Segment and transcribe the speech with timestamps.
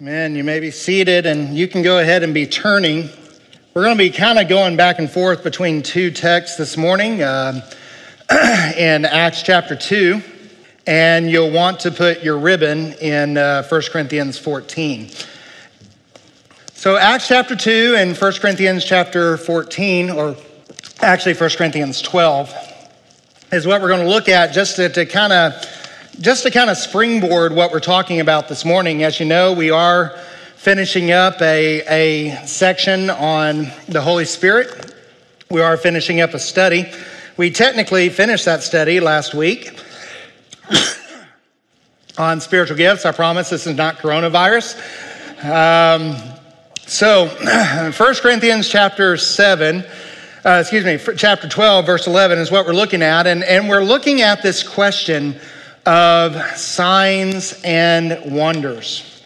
[0.00, 3.08] Man, you may be seated and you can go ahead and be turning.
[3.74, 7.20] We're going to be kind of going back and forth between two texts this morning
[7.20, 7.68] uh,
[8.78, 10.22] in Acts chapter 2,
[10.86, 15.10] and you'll want to put your ribbon in uh, 1 Corinthians 14.
[16.74, 20.36] So, Acts chapter 2 and 1 Corinthians chapter 14, or
[21.00, 22.54] actually 1 Corinthians 12,
[23.50, 25.77] is what we're going to look at just to, to kind of
[26.20, 29.70] just to kind of springboard what we're talking about this morning, as you know, we
[29.70, 30.18] are
[30.56, 34.96] finishing up a, a section on the Holy Spirit.
[35.48, 36.90] We are finishing up a study.
[37.36, 39.78] We technically finished that study last week
[42.18, 43.06] on spiritual gifts.
[43.06, 44.74] I promise this is not coronavirus.
[45.44, 46.16] Um,
[46.84, 47.28] so,
[47.96, 49.84] 1 Corinthians chapter 7,
[50.44, 53.28] uh, excuse me, chapter 12, verse 11 is what we're looking at.
[53.28, 55.38] And, and we're looking at this question
[55.88, 59.22] of signs and wonders.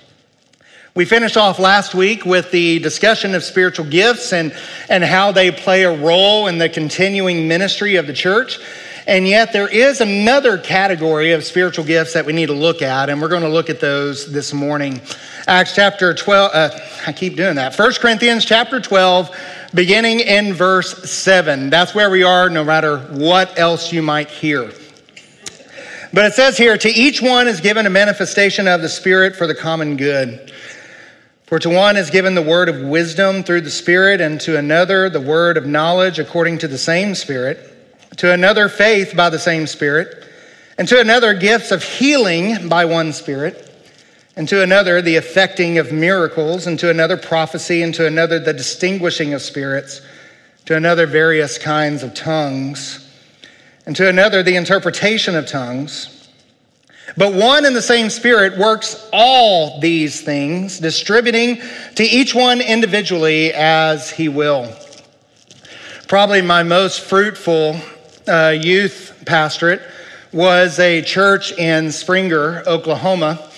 [0.94, 4.54] We finished off last week with the discussion of spiritual gifts and,
[4.88, 8.60] and how they play a role in the continuing ministry of the church.
[9.08, 13.10] And yet, there is another category of spiritual gifts that we need to look at,
[13.10, 15.00] and we're going to look at those this morning.
[15.48, 16.70] Acts chapter 12, uh,
[17.08, 17.76] I keep doing that.
[17.76, 19.36] 1 Corinthians chapter 12,
[19.74, 21.70] beginning in verse 7.
[21.70, 24.70] That's where we are, no matter what else you might hear.
[26.14, 29.46] But it says here, to each one is given a manifestation of the Spirit for
[29.46, 30.52] the common good.
[31.44, 35.08] For to one is given the word of wisdom through the Spirit, and to another
[35.08, 37.58] the word of knowledge according to the same Spirit,
[38.18, 40.26] to another faith by the same Spirit,
[40.76, 43.70] and to another gifts of healing by one Spirit,
[44.36, 48.52] and to another the effecting of miracles, and to another prophecy, and to another the
[48.52, 50.02] distinguishing of spirits,
[50.66, 53.01] to another various kinds of tongues
[53.86, 56.28] and to another the interpretation of tongues.
[57.16, 61.60] But one and the same Spirit works all these things, distributing
[61.96, 64.74] to each one individually as He will.
[66.08, 67.76] Probably my most fruitful
[68.28, 69.82] uh, youth pastorate
[70.32, 73.50] was a church in Springer, Oklahoma.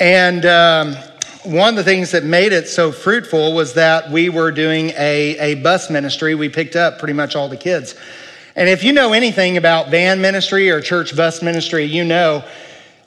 [0.00, 0.96] And um,
[1.44, 5.38] one of the things that made it so fruitful was that we were doing a,
[5.38, 6.34] a bus ministry.
[6.34, 7.94] We picked up pretty much all the kids.
[8.58, 12.42] And if you know anything about van ministry or church bus ministry, you know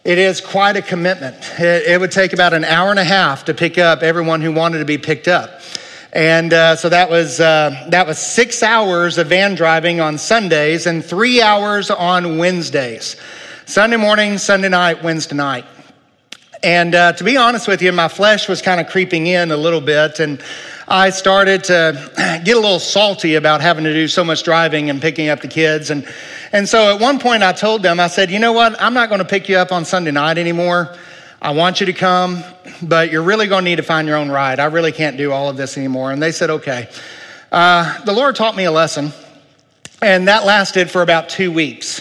[0.05, 1.35] it is quite a commitment.
[1.59, 4.53] It, it would take about an hour and a half to pick up everyone who
[4.53, 5.59] wanted to be picked up.
[6.13, 10.85] And uh, so that was, uh, that was six hours of van driving on Sundays
[10.85, 13.17] and three hours on Wednesdays.
[13.65, 15.65] Sunday morning, Sunday night, Wednesday night.
[16.63, 19.57] And uh, to be honest with you, my flesh was kind of creeping in a
[19.57, 20.21] little bit.
[20.21, 20.41] And
[20.93, 25.01] I started to get a little salty about having to do so much driving and
[25.01, 25.89] picking up the kids.
[25.89, 26.05] And,
[26.51, 28.75] and so at one point I told them, I said, you know what?
[28.81, 30.93] I'm not going to pick you up on Sunday night anymore.
[31.41, 32.43] I want you to come,
[32.81, 34.59] but you're really going to need to find your own ride.
[34.59, 36.11] I really can't do all of this anymore.
[36.11, 36.89] And they said, okay.
[37.53, 39.13] Uh, the Lord taught me a lesson,
[40.01, 42.00] and that lasted for about two weeks.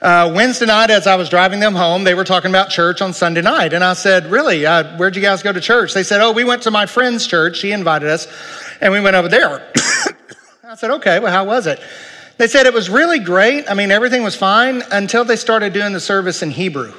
[0.00, 3.12] Uh, Wednesday night, as I was driving them home, they were talking about church on
[3.12, 3.72] Sunday night.
[3.72, 4.64] And I said, Really?
[4.64, 5.92] Uh, where'd you guys go to church?
[5.92, 7.58] They said, Oh, we went to my friend's church.
[7.58, 8.28] She invited us,
[8.80, 9.72] and we went over there.
[10.64, 11.80] I said, Okay, well, how was it?
[12.36, 13.68] They said it was really great.
[13.68, 16.94] I mean, everything was fine until they started doing the service in Hebrew.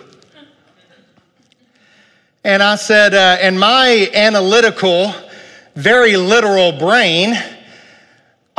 [2.43, 5.13] And I said, uh, and my analytical,
[5.75, 7.35] very literal brain,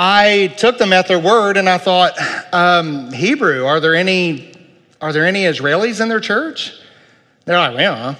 [0.03, 2.15] I took them at their word and I thought,
[2.55, 4.55] um, Hebrew, are there any
[4.99, 6.73] are there any Israelis in their church?
[7.45, 8.17] They're like, well,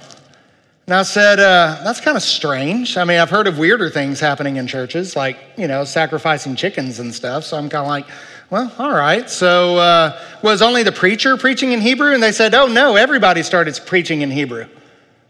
[0.85, 2.97] and I said, uh, that's kind of strange.
[2.97, 6.99] I mean, I've heard of weirder things happening in churches, like, you know, sacrificing chickens
[6.99, 7.45] and stuff.
[7.45, 8.05] So I'm kind of like,
[8.51, 9.27] well, all right.
[9.27, 12.13] So uh, was only the preacher preaching in Hebrew?
[12.13, 14.67] And they said, oh, no, everybody started preaching in Hebrew.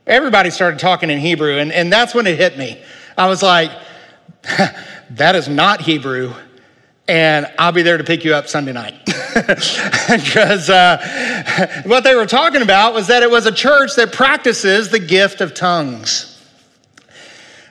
[0.05, 1.59] Everybody started talking in Hebrew.
[1.59, 2.81] And, and that's when it hit me.
[3.17, 3.71] I was like,
[5.17, 6.33] that is not Hebrew,
[7.07, 8.95] and I'll be there to pick you up Sunday night.
[10.11, 14.89] Because uh, what they were talking about was that it was a church that practices
[14.89, 16.37] the gift of tongues.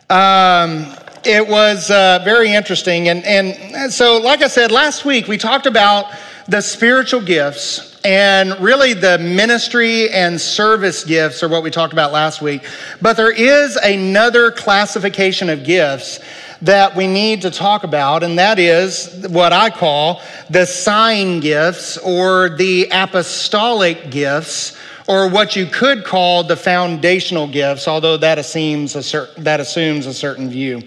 [0.09, 3.09] Um, it was uh, very interesting.
[3.09, 6.07] And, and so, like I said, last week we talked about
[6.49, 12.13] the spiritual gifts and really the ministry and service gifts are what we talked about
[12.13, 12.65] last week.
[13.03, 16.19] But there is another classification of gifts
[16.63, 21.97] that we need to talk about, and that is what I call the sign gifts
[21.99, 24.77] or the apostolic gifts,
[25.09, 30.07] or what you could call the foundational gifts, although that assumes a, cer- that assumes
[30.07, 30.83] a certain view.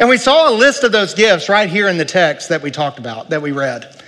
[0.00, 2.70] And we saw a list of those gifts right here in the text that we
[2.72, 3.99] talked about, that we read.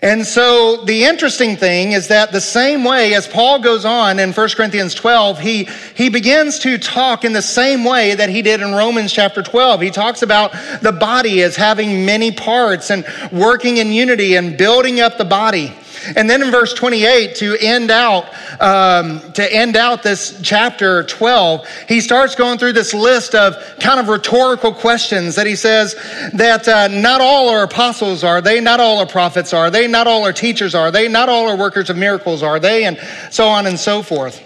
[0.00, 4.32] And so the interesting thing is that the same way as Paul goes on in
[4.32, 8.60] 1 Corinthians 12, he, he begins to talk in the same way that he did
[8.60, 9.80] in Romans chapter 12.
[9.80, 10.52] He talks about
[10.82, 15.74] the body as having many parts and working in unity and building up the body.
[16.16, 18.24] And then in verse 28, to end out,
[18.60, 24.00] um, to end out this chapter 12, he starts going through this list of kind
[24.00, 25.94] of rhetorical questions that he says
[26.34, 28.60] that uh, not all are apostles, are they?
[28.60, 29.86] Not all are prophets, are they?
[29.86, 31.08] Not all are teachers, are they?
[31.08, 32.84] Not all are workers of miracles, are they?
[32.84, 32.98] And
[33.30, 34.44] so on and so forth.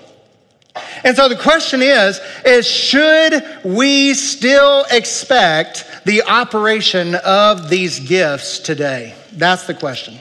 [1.04, 8.58] And so the question is, is should we still expect the operation of these gifts
[8.58, 9.14] today?
[9.32, 10.18] That's the question.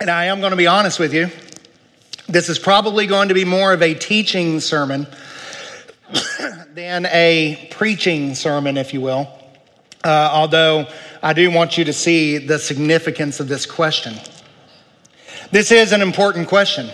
[0.00, 1.28] And I am going to be honest with you.
[2.26, 5.06] This is probably going to be more of a teaching sermon
[6.74, 9.28] than a preaching sermon, if you will.
[10.02, 10.88] Uh, although
[11.22, 14.14] I do want you to see the significance of this question.
[15.52, 16.90] This is an important question.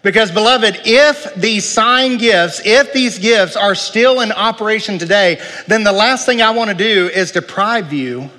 [0.00, 5.84] Because, beloved, if these sign gifts, if these gifts are still in operation today, then
[5.84, 8.30] the last thing I want to do is deprive you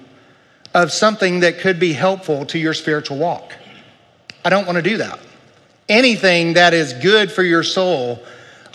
[0.73, 3.53] of something that could be helpful to your spiritual walk.
[4.45, 5.19] I don't want to do that.
[5.89, 8.23] Anything that is good for your soul,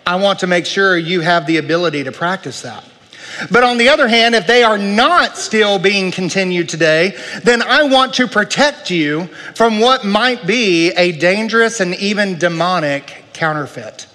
[0.05, 2.85] I want to make sure you have the ability to practice that.
[3.53, 7.85] But on the other hand, if they are not still being continued today, then I
[7.85, 14.09] want to protect you from what might be a dangerous and even demonic counterfeit.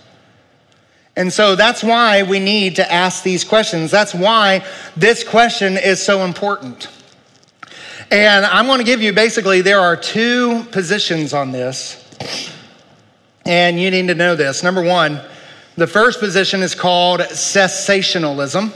[1.15, 3.89] And so that's why we need to ask these questions.
[3.89, 4.65] That's why
[4.97, 6.89] this question is so important.
[8.11, 12.01] And I'm going to give you basically, there are two positions on this.
[13.45, 14.63] And you need to know this.
[14.63, 15.21] Number one,
[15.75, 18.73] the first position is called cessationalism.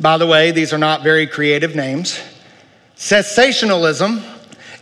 [0.00, 2.20] By the way, these are not very creative names.
[2.96, 4.22] Cessationalism.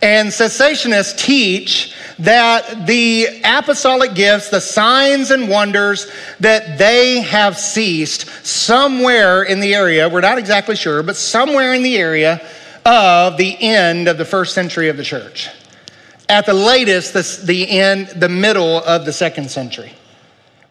[0.01, 8.27] And cessationists teach that the apostolic gifts, the signs and wonders, that they have ceased
[8.45, 12.47] somewhere in the area, we're not exactly sure, but somewhere in the area
[12.87, 15.49] of the end of the first century of the church.
[16.29, 19.91] At the latest, the, the end, the middle of the second century.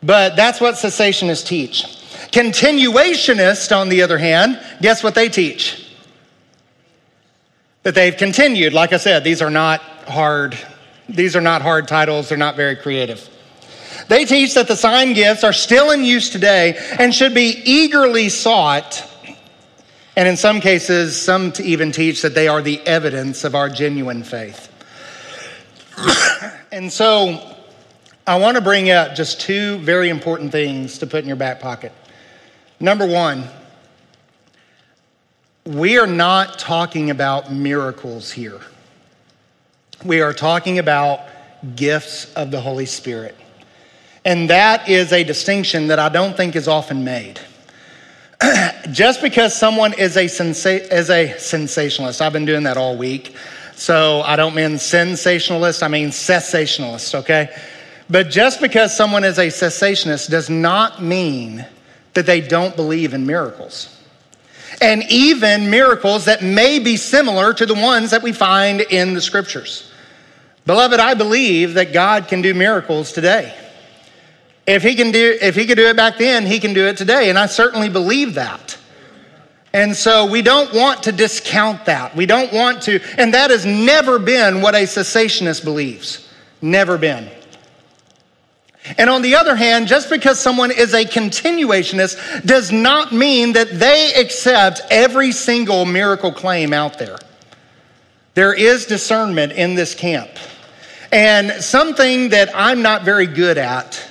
[0.03, 1.85] But that's what cessationists teach.
[2.33, 5.95] Continuationists, on the other hand, guess what they teach?
[7.83, 8.73] That they've continued.
[8.73, 10.57] Like I said, these are not hard,
[11.09, 13.29] these are not hard titles, they're not very creative.
[14.09, 18.31] They teach that the sign gifts are still in use today and should be eagerly
[18.31, 19.07] sought
[20.17, 24.23] and in some cases, some even teach that they are the evidence of our genuine
[24.23, 24.73] faith.
[26.73, 27.57] and so
[28.27, 31.61] I want to bring out just two very important things to put in your back
[31.61, 31.93] pocket.
[32.81, 33.45] Number one,
[35.67, 38.61] we are not talking about miracles here.
[40.05, 41.21] We are talking about
[41.75, 43.37] gifts of the Holy Spirit.
[44.25, 47.41] And that is a distinction that I don't think is often made.
[48.93, 53.35] Just because someone is a, sensa- is a sensationalist, I've been doing that all week.
[53.75, 57.55] So I don't mean sensationalist, I mean cessationalist, okay?
[58.09, 61.67] But just because someone is a cessationist does not mean
[62.15, 63.93] that they don't believe in miracles.
[64.81, 69.21] And even miracles that may be similar to the ones that we find in the
[69.21, 69.91] scriptures.
[70.65, 73.55] Beloved, I believe that God can do miracles today.
[74.67, 76.97] If he can do if he could do it back then, he can do it
[76.97, 78.76] today, and I certainly believe that.
[79.77, 82.17] And so we don't want to discount that.
[82.17, 86.27] We don't want to, and that has never been what a cessationist believes.
[86.63, 87.29] Never been.
[88.97, 93.79] And on the other hand, just because someone is a continuationist does not mean that
[93.79, 97.19] they accept every single miracle claim out there.
[98.33, 100.31] There is discernment in this camp.
[101.13, 104.03] And something that I'm not very good at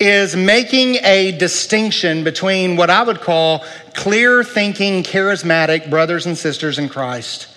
[0.00, 6.78] is making a distinction between what I would call clear thinking, charismatic brothers and sisters
[6.78, 7.48] in Christ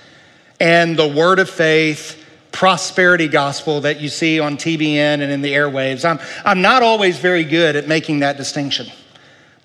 [0.60, 5.54] and the word of faith, prosperity gospel that you see on TBN and in the
[5.54, 6.06] airwaves.
[6.06, 8.88] I'm, I'm not always very good at making that distinction,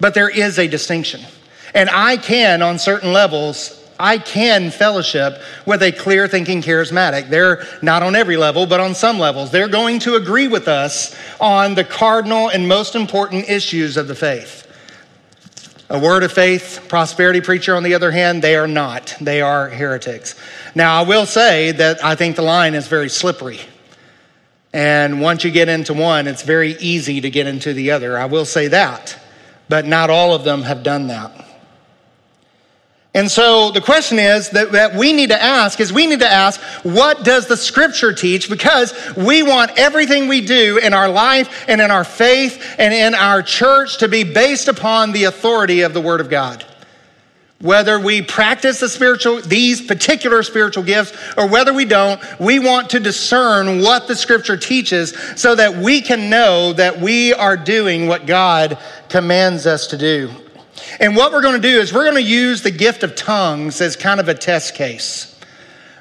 [0.00, 1.20] but there is a distinction.
[1.74, 7.28] And I can, on certain levels, I can fellowship with a clear thinking charismatic.
[7.28, 9.50] They're not on every level, but on some levels.
[9.50, 14.14] They're going to agree with us on the cardinal and most important issues of the
[14.14, 14.66] faith.
[15.88, 19.14] A word of faith prosperity preacher, on the other hand, they are not.
[19.20, 20.34] They are heretics.
[20.74, 23.60] Now, I will say that I think the line is very slippery.
[24.72, 28.16] And once you get into one, it's very easy to get into the other.
[28.16, 29.18] I will say that.
[29.68, 31.41] But not all of them have done that.
[33.14, 36.32] And so the question is that, that we need to ask is we need to
[36.32, 38.48] ask, what does the scripture teach?
[38.48, 43.14] Because we want everything we do in our life and in our faith and in
[43.14, 46.64] our church to be based upon the authority of the word of God.
[47.60, 52.90] Whether we practice the spiritual, these particular spiritual gifts or whether we don't, we want
[52.90, 58.08] to discern what the scripture teaches so that we can know that we are doing
[58.08, 58.78] what God
[59.10, 60.30] commands us to do.
[61.00, 63.80] And what we're going to do is we're going to use the gift of tongues
[63.80, 65.38] as kind of a test case.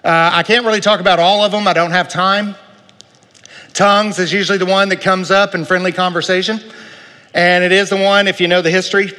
[0.04, 2.56] Uh, I can't really talk about all of them, I don't have time.
[3.74, 6.60] Tongues is usually the one that comes up in friendly conversation.
[7.34, 9.14] And it is the one, if you know the history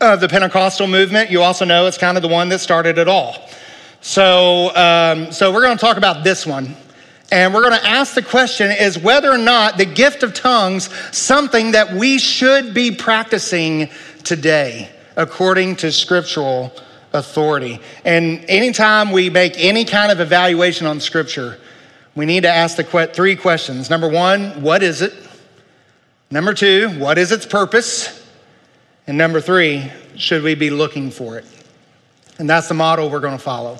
[0.00, 3.08] of the Pentecostal movement, you also know it's kind of the one that started it
[3.08, 3.48] all.
[4.00, 6.76] So, um, so we're going to talk about this one.
[7.32, 10.88] And we're going to ask the question is whether or not the gift of tongues
[11.10, 13.88] something that we should be practicing
[14.22, 16.72] today according to scriptural
[17.12, 17.80] authority.
[18.04, 21.58] And anytime we make any kind of evaluation on scripture,
[22.14, 23.90] we need to ask the three questions.
[23.90, 25.14] Number one, what is it?
[26.30, 28.26] Number two, what is its purpose?
[29.06, 31.44] And number three, should we be looking for it?
[32.38, 33.78] And that's the model we're going to follow.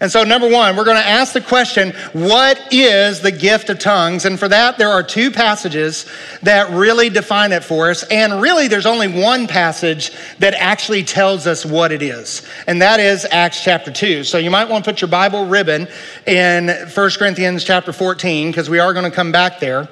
[0.00, 3.78] And so, number one, we're going to ask the question what is the gift of
[3.78, 4.24] tongues?
[4.24, 6.06] And for that, there are two passages
[6.42, 8.02] that really define it for us.
[8.04, 12.98] And really, there's only one passage that actually tells us what it is, and that
[12.98, 14.24] is Acts chapter 2.
[14.24, 15.86] So, you might want to put your Bible ribbon
[16.26, 19.86] in 1 Corinthians chapter 14, because we are going to come back there.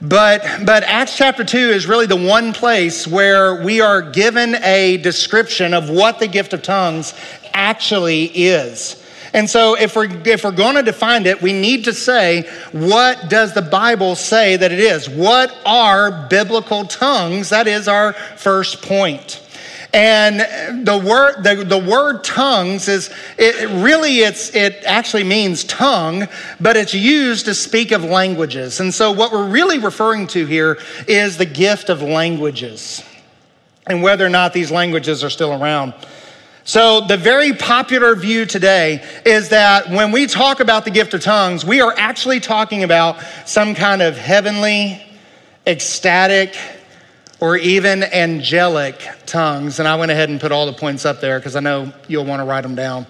[0.00, 4.96] But, but Acts chapter 2 is really the one place where we are given a
[4.96, 7.14] description of what the gift of tongues
[7.52, 9.01] actually is.
[9.34, 13.30] And so if we're, if we're going to define it, we need to say, what
[13.30, 15.08] does the Bible say that it is?
[15.08, 17.48] What are biblical tongues?
[17.48, 19.40] That is our first point.
[19.94, 26.28] And the word, the, the word tongues is, it really, it's, it actually means tongue,
[26.60, 28.80] but it's used to speak of languages.
[28.80, 33.04] And so what we're really referring to here is the gift of languages
[33.86, 35.92] and whether or not these languages are still around.
[36.64, 41.20] So, the very popular view today is that when we talk about the gift of
[41.20, 45.04] tongues, we are actually talking about some kind of heavenly,
[45.66, 46.56] ecstatic,
[47.40, 49.80] or even angelic tongues.
[49.80, 52.24] And I went ahead and put all the points up there because I know you'll
[52.24, 53.06] want to write them down.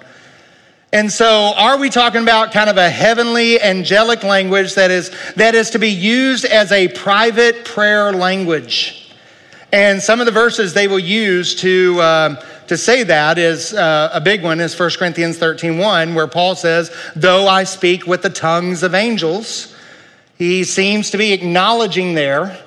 [0.94, 5.54] And so, are we talking about kind of a heavenly, angelic language that is, that
[5.54, 9.12] is to be used as a private prayer language?
[9.74, 12.00] And some of the verses they will use to.
[12.00, 16.26] Uh, to say that is uh, a big one is 1 Corinthians 13 1, where
[16.26, 19.74] Paul says, Though I speak with the tongues of angels,
[20.38, 22.58] he seems to be acknowledging there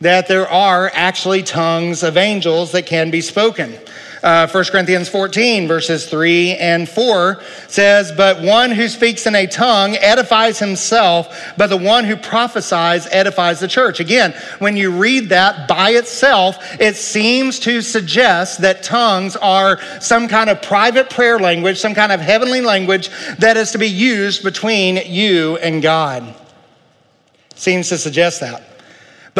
[0.00, 3.78] that there are actually tongues of angels that can be spoken.
[4.22, 9.46] Uh, 1 Corinthians 14, verses 3 and 4 says, But one who speaks in a
[9.46, 13.98] tongue edifies himself, but the one who prophesies edifies the church.
[13.98, 20.28] Again, when you read that by itself, it seems to suggest that tongues are some
[20.28, 23.08] kind of private prayer language, some kind of heavenly language
[23.38, 26.34] that is to be used between you and God.
[27.54, 28.69] Seems to suggest that.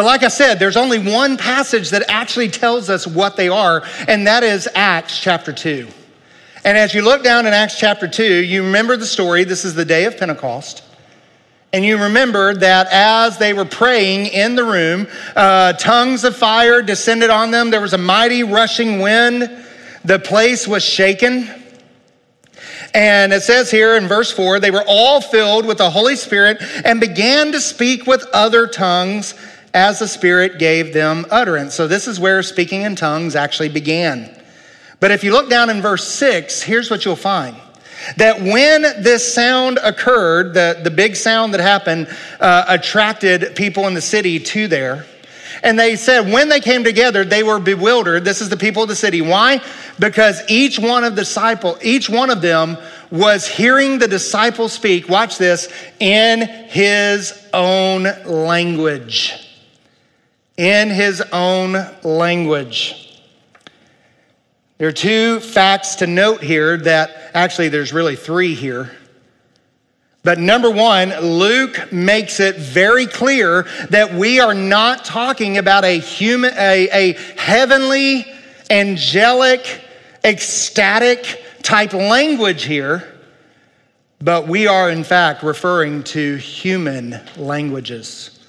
[0.00, 3.83] But like I said, there's only one passage that actually tells us what they are,
[4.09, 5.87] and that is Acts chapter 2.
[6.64, 9.45] And as you look down in Acts chapter 2, you remember the story.
[9.45, 10.83] This is the day of Pentecost.
[11.75, 16.80] And you remember that as they were praying in the room, uh, tongues of fire
[16.80, 17.69] descended on them.
[17.69, 19.50] There was a mighty rushing wind.
[20.07, 21.47] The place was shaken.
[22.95, 26.62] And it says here in verse 4 they were all filled with the Holy Spirit
[26.87, 29.35] and began to speak with other tongues
[29.73, 31.75] as the Spirit gave them utterance.
[31.75, 34.35] So this is where speaking in tongues actually began.
[34.99, 37.57] But if you look down in verse 6, here's what you'll find.
[38.17, 42.09] That when this sound occurred, the, the big sound that happened
[42.41, 45.07] uh, attracted people in the city to there.
[45.62, 48.25] And they said when they came together, they were bewildered.
[48.25, 49.21] This is the people of the city.
[49.21, 49.61] Why?
[49.99, 52.79] Because each one of the disciple, each one of them
[53.11, 59.50] was hearing the disciple speak, watch this, in his own language
[60.61, 63.19] in his own language.
[64.76, 68.95] There are two facts to note here that actually there's really three here.
[70.23, 75.99] But number one, Luke makes it very clear that we are not talking about a
[75.99, 78.26] human, a, a heavenly,
[78.69, 79.81] angelic,
[80.23, 83.19] ecstatic type language here,
[84.21, 88.39] but we are in fact referring to human languages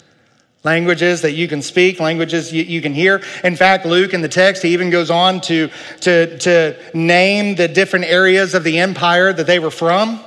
[0.63, 3.21] languages that you can speak, languages you, you, can hear.
[3.43, 5.69] In fact, Luke in the text, he even goes on to,
[6.01, 10.19] to, to name the different areas of the empire that they were from.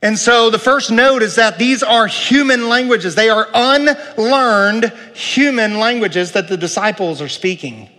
[0.00, 3.16] And so the first note is that these are human languages.
[3.16, 7.90] They are unlearned human languages that the disciples are speaking.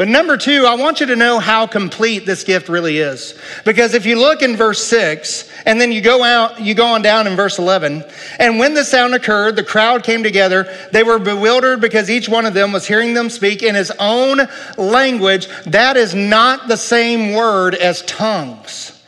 [0.00, 3.38] But number two, I want you to know how complete this gift really is.
[3.66, 7.02] Because if you look in verse six, and then you go out, you go on
[7.02, 8.06] down in verse 11,
[8.38, 10.74] and when the sound occurred, the crowd came together.
[10.90, 14.48] They were bewildered because each one of them was hearing them speak in his own
[14.78, 15.48] language.
[15.66, 18.98] That is not the same word as tongues.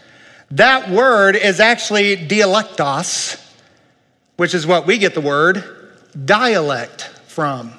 [0.50, 3.42] That word is actually dialectos,
[4.36, 5.64] which is what we get the word
[6.26, 7.72] dialect from.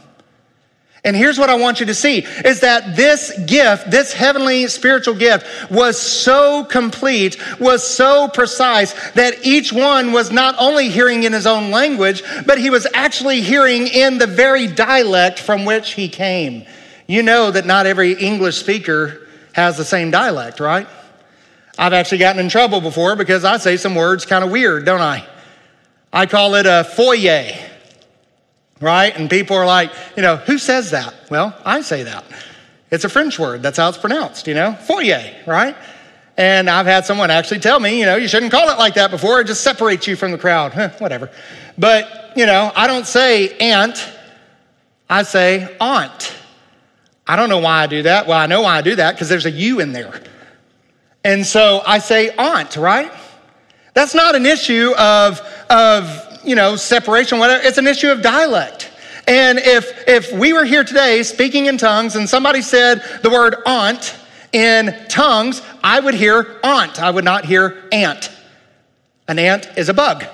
[1.06, 5.16] And here's what I want you to see is that this gift, this heavenly spiritual
[5.16, 11.34] gift was so complete, was so precise that each one was not only hearing in
[11.34, 16.08] his own language, but he was actually hearing in the very dialect from which he
[16.08, 16.66] came.
[17.06, 20.88] You know that not every English speaker has the same dialect, right?
[21.78, 25.02] I've actually gotten in trouble before because I say some words kind of weird, don't
[25.02, 25.28] I?
[26.14, 27.52] I call it a foyer
[28.84, 29.16] right?
[29.18, 31.14] And people are like, you know, who says that?
[31.32, 32.26] Well, I say that.
[32.92, 33.64] It's a French word.
[33.64, 35.76] That's how it's pronounced, you know, foyer, right?
[36.38, 39.12] And I've had someone actually tell me, you know, you shouldn't call it like that
[39.12, 39.40] before.
[39.42, 40.74] It just separates you from the crowd.
[40.74, 41.32] Huh, whatever.
[41.78, 44.08] But, you know, I don't say aunt,
[45.10, 46.36] I say aunt.
[47.26, 48.28] I don't know why I do that.
[48.28, 50.22] Well, I know why I do that because there's a U in there.
[51.24, 53.12] And so I say aunt, right?
[53.94, 57.66] That's not an issue of, of you know, separation, whatever.
[57.66, 58.92] It's an issue of dialect.
[59.28, 63.56] And if, if we were here today speaking in tongues and somebody said the word
[63.66, 64.16] aunt
[64.52, 67.02] in tongues, I would hear aunt.
[67.02, 68.30] I would not hear ant.
[69.28, 70.26] An ant is a bug.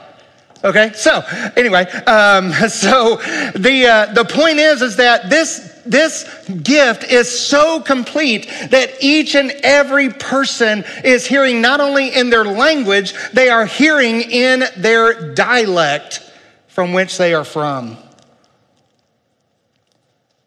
[0.63, 1.21] Okay, so
[1.55, 3.15] anyway, um, so
[3.55, 6.23] the uh, the point is is that this this
[6.63, 12.45] gift is so complete that each and every person is hearing not only in their
[12.45, 16.21] language, they are hearing in their dialect
[16.67, 17.97] from which they are from.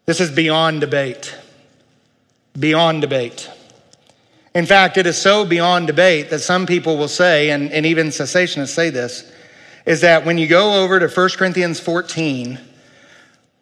[0.05, 1.35] This is beyond debate.
[2.57, 3.49] Beyond debate.
[4.55, 8.07] In fact, it is so beyond debate that some people will say, and, and even
[8.07, 9.29] cessationists say this,
[9.85, 12.59] is that when you go over to 1 Corinthians 14,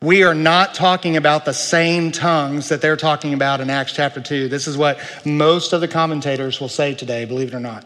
[0.02, 4.20] we are not talking about the same tongues that they're talking about in Acts chapter
[4.20, 4.48] 2.
[4.48, 7.86] This is what most of the commentators will say today, believe it or not.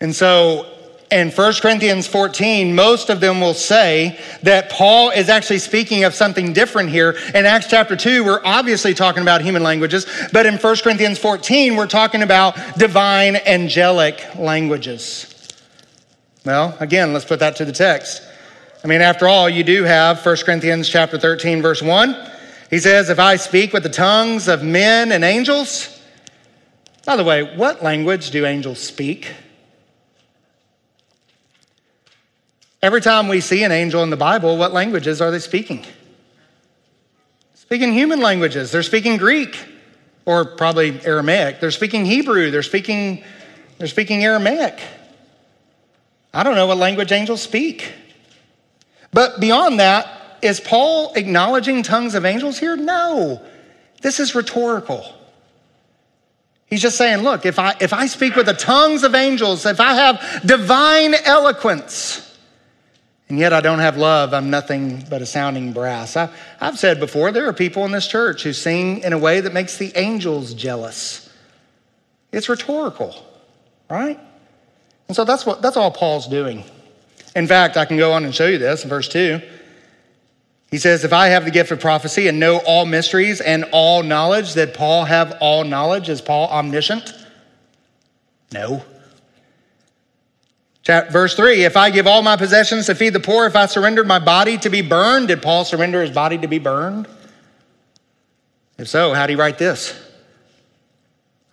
[0.00, 0.66] And so
[1.12, 6.12] in 1 Corinthians 14, most of them will say that Paul is actually speaking of
[6.12, 7.16] something different here.
[7.32, 11.76] In Acts chapter 2, we're obviously talking about human languages, but in 1 Corinthians 14,
[11.76, 15.32] we're talking about divine angelic languages.
[16.44, 18.25] Well, again, let's put that to the text.
[18.86, 22.30] I mean, after all, you do have 1 Corinthians chapter 13, verse 1.
[22.70, 26.00] He says, If I speak with the tongues of men and angels,
[27.04, 29.32] by the way, what language do angels speak?
[32.80, 35.84] Every time we see an angel in the Bible, what languages are they speaking?
[37.54, 38.70] Speaking human languages.
[38.70, 39.58] They're speaking Greek
[40.26, 41.58] or probably Aramaic.
[41.58, 42.52] They're speaking Hebrew.
[42.52, 43.24] They're speaking,
[43.78, 44.80] they're speaking Aramaic.
[46.32, 47.92] I don't know what language angels speak.
[49.16, 50.06] But beyond that,
[50.42, 52.76] is Paul acknowledging tongues of angels here?
[52.76, 53.40] No.
[54.02, 55.10] This is rhetorical.
[56.66, 59.80] He's just saying, look, if I, if I speak with the tongues of angels, if
[59.80, 62.38] I have divine eloquence,
[63.30, 66.14] and yet I don't have love, I'm nothing but a sounding brass.
[66.14, 66.28] I,
[66.60, 69.54] I've said before, there are people in this church who sing in a way that
[69.54, 71.32] makes the angels jealous.
[72.32, 73.16] It's rhetorical,
[73.88, 74.20] right?
[75.08, 76.64] And so that's, what, that's all Paul's doing.
[77.36, 79.42] In fact, I can go on and show you this in verse 2.
[80.70, 84.02] He says, If I have the gift of prophecy and know all mysteries and all
[84.02, 86.08] knowledge, did Paul have all knowledge?
[86.08, 87.12] Is Paul omniscient?
[88.52, 88.82] No.
[90.86, 94.06] Verse 3 If I give all my possessions to feed the poor, if I surrendered
[94.06, 97.06] my body to be burned, did Paul surrender his body to be burned?
[98.78, 99.94] If so, how do you write this?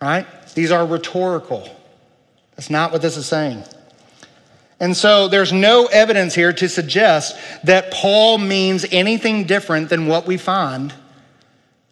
[0.00, 0.26] Right?
[0.54, 1.68] These are rhetorical.
[2.56, 3.64] That's not what this is saying.
[4.80, 10.26] And so there's no evidence here to suggest that Paul means anything different than what
[10.26, 10.92] we find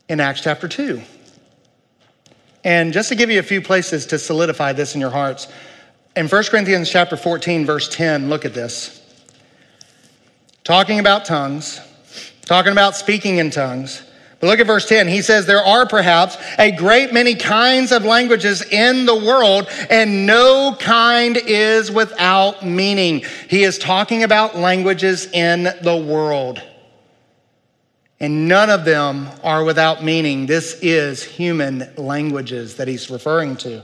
[0.08, 1.00] in Acts chapter 2.
[2.64, 5.48] And just to give you a few places to solidify this in your hearts,
[6.14, 9.00] in 1 Corinthians chapter 14 verse 10, look at this.
[10.64, 11.80] Talking about tongues,
[12.44, 14.02] talking about speaking in tongues,
[14.42, 15.06] But look at verse 10.
[15.06, 20.26] He says, There are perhaps a great many kinds of languages in the world, and
[20.26, 23.24] no kind is without meaning.
[23.48, 26.60] He is talking about languages in the world.
[28.18, 30.46] And none of them are without meaning.
[30.46, 33.82] This is human languages that he's referring to.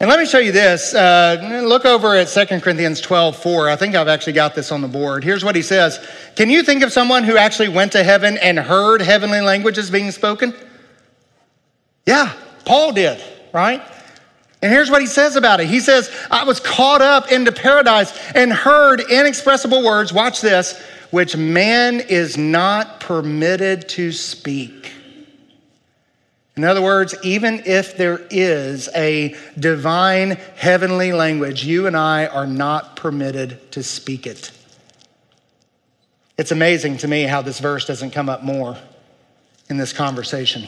[0.00, 0.94] And let me show you this.
[0.94, 3.68] Uh, look over at 2 Corinthians 12, 4.
[3.68, 5.24] I think I've actually got this on the board.
[5.24, 5.98] Here's what he says
[6.36, 10.12] Can you think of someone who actually went to heaven and heard heavenly languages being
[10.12, 10.54] spoken?
[12.06, 12.32] Yeah,
[12.64, 13.82] Paul did, right?
[14.62, 15.66] And here's what he says about it.
[15.66, 20.80] He says, I was caught up into paradise and heard inexpressible words, watch this,
[21.10, 24.92] which man is not permitted to speak.
[26.58, 32.48] In other words, even if there is a divine heavenly language, you and I are
[32.48, 34.50] not permitted to speak it.
[36.36, 38.76] It's amazing to me how this verse doesn't come up more
[39.70, 40.66] in this conversation.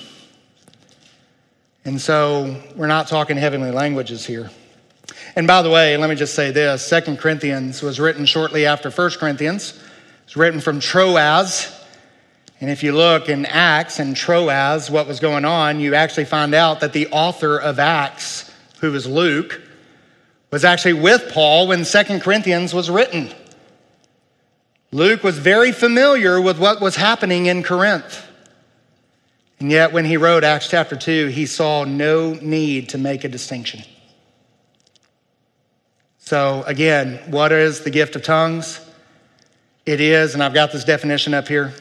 [1.84, 4.48] And so we're not talking heavenly languages here.
[5.34, 8.92] And by the way, let me just say this Second Corinthians was written shortly after
[8.92, 9.82] First Corinthians.
[10.22, 11.79] It's written from Troas
[12.60, 16.54] and if you look in Acts and Troas, what was going on, you actually find
[16.54, 19.62] out that the author of Acts, who was Luke,
[20.50, 23.30] was actually with Paul when Second Corinthians was written.
[24.92, 28.26] Luke was very familiar with what was happening in Corinth.
[29.58, 33.28] And yet, when he wrote Acts chapter 2, he saw no need to make a
[33.28, 33.82] distinction.
[36.18, 38.80] So, again, what is the gift of tongues?
[39.86, 41.72] It is, and I've got this definition up here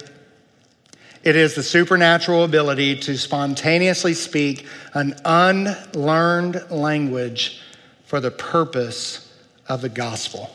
[1.23, 7.61] it is the supernatural ability to spontaneously speak an unlearned language
[8.05, 9.31] for the purpose
[9.67, 10.49] of the gospel.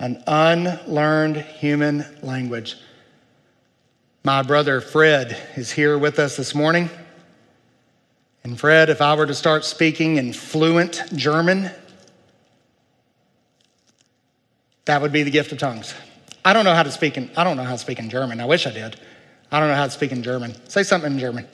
[0.00, 2.76] An unlearned human language.
[4.24, 6.90] My brother Fred is here with us this morning.
[8.42, 11.70] And Fred, if I were to start speaking in fluent German,
[14.84, 15.94] that would be the gift of tongues.
[16.44, 18.40] I don't know how to speak in I don't know how to speak in German.
[18.40, 19.00] I wish I did.
[19.54, 20.52] I don't know how to speak in German.
[20.68, 21.46] Say something in German.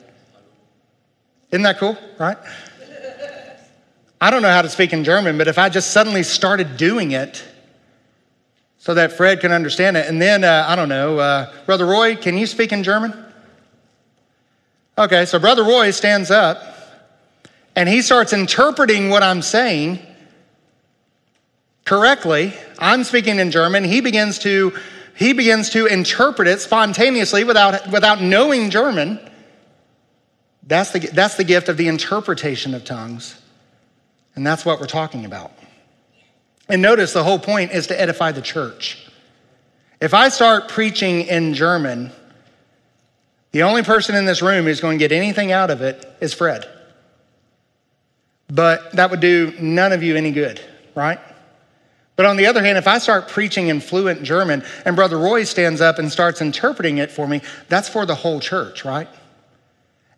[1.51, 2.35] Isn't that cool, right?
[4.19, 7.11] I don't know how to speak in German, but if I just suddenly started doing
[7.11, 7.45] it
[8.79, 12.15] so that Fred can understand it, and then, uh, I don't know, uh, Brother Roy,
[12.15, 13.13] can you speak in German?
[14.97, 16.59] Okay, so Brother Roy stands up
[17.75, 19.99] and he starts interpreting what I'm saying
[21.85, 22.51] correctly.
[22.79, 23.83] I'm speaking in German.
[23.83, 24.73] He begins to
[25.15, 29.19] he begins to interpret it spontaneously without, without knowing German.
[30.65, 33.39] That's the, that's the gift of the interpretation of tongues.
[34.35, 35.51] And that's what we're talking about.
[36.69, 39.05] And notice the whole point is to edify the church.
[39.99, 42.11] If I start preaching in German,
[43.51, 46.33] the only person in this room who's going to get anything out of it is
[46.33, 46.65] Fred.
[48.47, 50.61] But that would do none of you any good,
[50.95, 51.19] right?
[52.21, 55.43] But on the other hand, if I start preaching in fluent German and Brother Roy
[55.43, 59.07] stands up and starts interpreting it for me, that's for the whole church, right?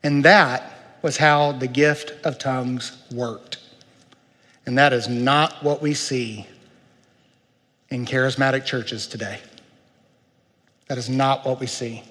[0.04, 3.60] And that was how the gift of tongues worked.
[4.66, 6.46] And that is not what we see
[7.88, 9.40] in charismatic churches today.
[10.90, 12.04] That is not what we see.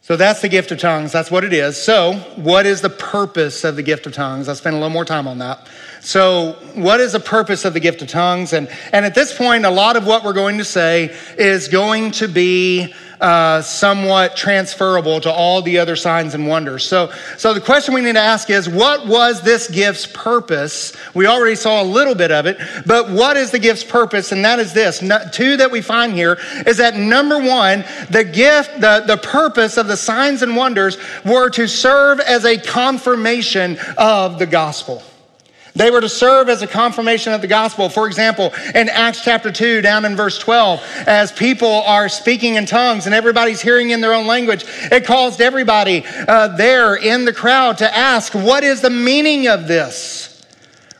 [0.00, 1.12] So that's the gift of tongues.
[1.12, 1.76] That's what it is.
[1.76, 4.48] So, what is the purpose of the gift of tongues?
[4.48, 5.68] I'll spend a little more time on that.
[6.00, 8.54] So, what is the purpose of the gift of tongues?
[8.54, 12.12] And, and at this point, a lot of what we're going to say is going
[12.12, 16.86] to be uh, somewhat transferable to all the other signs and wonders.
[16.86, 20.96] So, so the question we need to ask is what was this gift's purpose?
[21.12, 24.32] We already saw a little bit of it, but what is the gift's purpose?
[24.32, 25.00] And that is this
[25.32, 29.86] two that we find here is that number one, the gift, the, the purpose of
[29.86, 35.02] the signs and wonders were to serve as a confirmation of the gospel.
[35.74, 37.88] They were to serve as a confirmation of the gospel.
[37.88, 42.66] For example, in Acts chapter 2, down in verse 12, as people are speaking in
[42.66, 47.32] tongues and everybody's hearing in their own language, it caused everybody uh, there in the
[47.32, 50.44] crowd to ask, What is the meaning of this?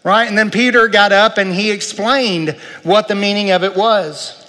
[0.02, 0.28] Right?
[0.28, 2.50] And then Peter got up and he explained
[2.84, 4.39] what the meaning of it was.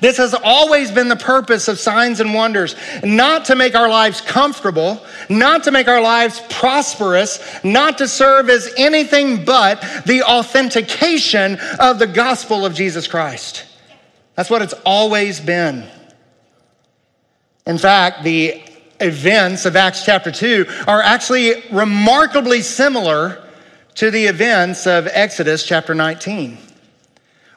[0.00, 4.20] This has always been the purpose of signs and wonders, not to make our lives
[4.20, 11.58] comfortable, not to make our lives prosperous, not to serve as anything but the authentication
[11.78, 13.64] of the gospel of Jesus Christ.
[14.34, 15.88] That's what it's always been.
[17.66, 18.62] In fact, the
[19.00, 23.42] events of Acts chapter 2 are actually remarkably similar
[23.94, 26.58] to the events of Exodus chapter 19.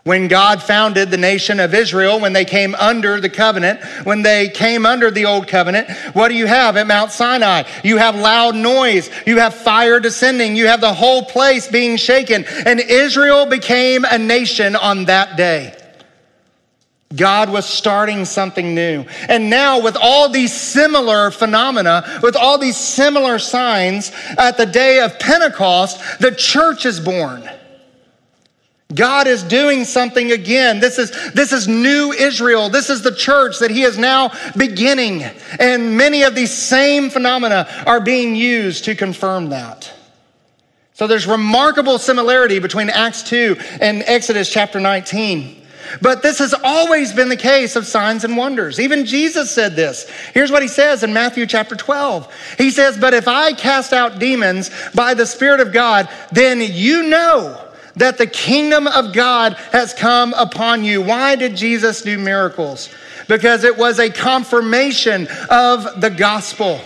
[0.06, 4.48] When God founded the nation of Israel, when they came under the covenant, when they
[4.48, 7.64] came under the old covenant, what do you have at Mount Sinai?
[7.84, 9.10] You have loud noise.
[9.28, 10.56] You have fire descending.
[10.56, 12.46] You have the whole place being shaken.
[12.66, 15.76] And Israel became a nation on that day.
[17.16, 19.04] God was starting something new.
[19.28, 25.00] And now, with all these similar phenomena, with all these similar signs, at the day
[25.00, 27.50] of Pentecost, the church is born.
[28.94, 30.80] God is doing something again.
[30.80, 32.70] This is, this is new Israel.
[32.70, 35.24] This is the church that he is now beginning.
[35.60, 39.94] And many of these same phenomena are being used to confirm that.
[40.94, 45.56] So there's remarkable similarity between Acts 2 and Exodus chapter 19.
[46.02, 48.80] But this has always been the case of signs and wonders.
[48.80, 50.10] Even Jesus said this.
[50.34, 52.56] Here's what he says in Matthew chapter 12.
[52.58, 57.04] He says, But if I cast out demons by the Spirit of God, then you
[57.04, 57.69] know
[58.00, 61.02] that the kingdom of God has come upon you.
[61.02, 62.90] Why did Jesus do miracles?
[63.28, 66.82] Because it was a confirmation of the gospel.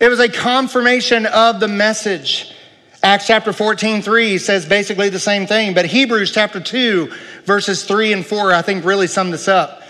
[0.00, 2.54] It was a confirmation of the message.
[3.02, 7.12] Acts chapter 14, 3 says basically the same thing, but Hebrews chapter 2,
[7.44, 9.83] verses 3 and 4, I think really sum this up.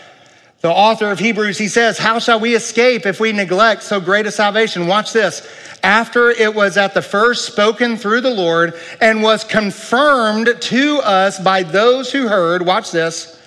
[0.64, 4.24] The author of Hebrews, he says, How shall we escape if we neglect so great
[4.24, 4.87] a salvation?
[4.87, 5.46] Watch this.
[5.83, 11.38] After it was at the first spoken through the Lord and was confirmed to us
[11.38, 13.38] by those who heard, watch this,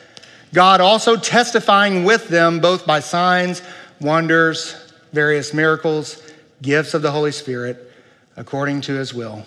[0.54, 3.64] God also testifying with them both by signs,
[4.00, 4.76] wonders,
[5.12, 6.22] various miracles,
[6.62, 7.92] gifts of the Holy Spirit,
[8.36, 9.44] according to his will.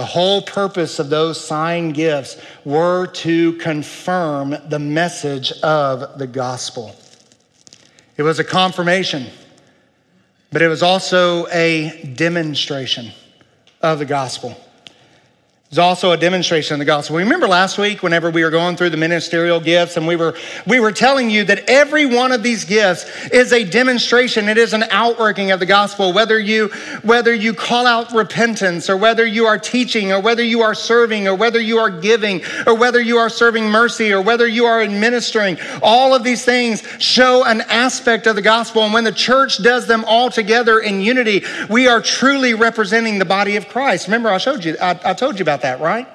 [0.00, 6.96] The whole purpose of those sign gifts were to confirm the message of the gospel.
[8.16, 9.26] It was a confirmation,
[10.50, 13.12] but it was also a demonstration
[13.82, 14.58] of the gospel.
[15.70, 17.18] It's also a demonstration of the gospel.
[17.18, 20.34] Remember last week, whenever we were going through the ministerial gifts, and we were
[20.66, 24.48] we were telling you that every one of these gifts is a demonstration.
[24.48, 26.12] It is an outworking of the gospel.
[26.12, 26.70] Whether you
[27.04, 31.28] whether you call out repentance, or whether you are teaching, or whether you are serving,
[31.28, 34.82] or whether you are giving, or whether you are serving mercy, or whether you are
[34.82, 38.82] administering, all of these things show an aspect of the gospel.
[38.82, 43.24] And when the church does them all together in unity, we are truly representing the
[43.24, 44.08] body of Christ.
[44.08, 46.08] Remember, I showed you, I, I told you about that, right?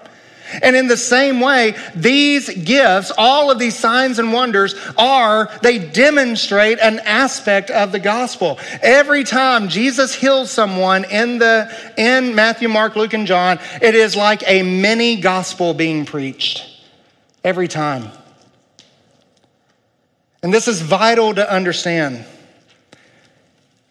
[0.61, 5.79] And in the same way, these gifts, all of these signs and wonders are, they
[5.79, 8.59] demonstrate an aspect of the gospel.
[8.81, 14.15] Every time Jesus heals someone in the, in Matthew, Mark, Luke, and John, it is
[14.15, 16.63] like a mini gospel being preached.
[17.43, 18.11] Every time.
[20.43, 22.23] And this is vital to understand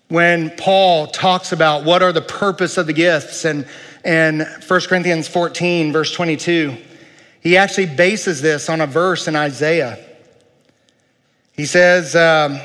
[0.09, 3.67] when Paul talks about what are the purpose of the gifts and
[4.05, 6.77] in 1 Corinthians 14, verse 22.
[7.41, 9.99] He actually bases this on a verse in Isaiah.
[11.53, 12.59] He says, um,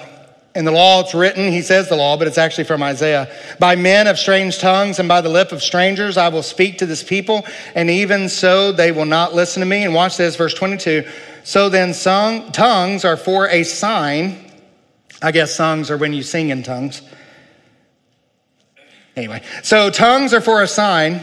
[0.56, 3.34] in the law it's written, he says the law, but it's actually from Isaiah.
[3.60, 6.86] By men of strange tongues and by the lip of strangers I will speak to
[6.86, 9.84] this people, and even so they will not listen to me.
[9.84, 11.08] And watch this, verse 22.
[11.44, 14.52] So then, tongues are for a sign.
[15.22, 17.02] I guess songs are when you sing in tongues.
[19.20, 21.20] Anyway, so tongues are for a sign,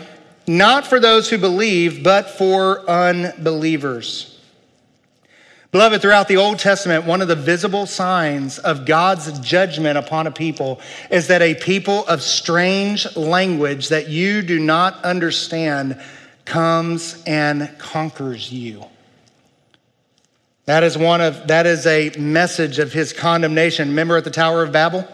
[0.47, 4.39] not for those who believe, but for unbelievers.
[5.73, 10.31] Beloved, throughout the Old Testament, one of the visible signs of God's judgment upon a
[10.31, 10.79] people
[11.11, 15.99] is that a people of strange language that you do not understand
[16.45, 18.85] comes and conquers you.
[20.67, 23.89] That is one of that is a message of his condemnation.
[23.89, 25.09] Remember at the Tower of Babel?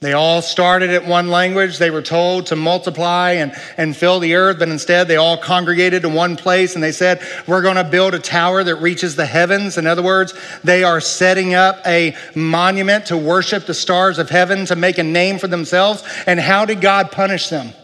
[0.00, 1.76] They all started at one language.
[1.76, 6.02] They were told to multiply and, and fill the earth, but instead they all congregated
[6.02, 9.26] to one place and they said, We're going to build a tower that reaches the
[9.26, 9.76] heavens.
[9.76, 10.32] In other words,
[10.64, 15.02] they are setting up a monument to worship the stars of heaven, to make a
[15.02, 16.02] name for themselves.
[16.26, 17.74] And how did God punish them?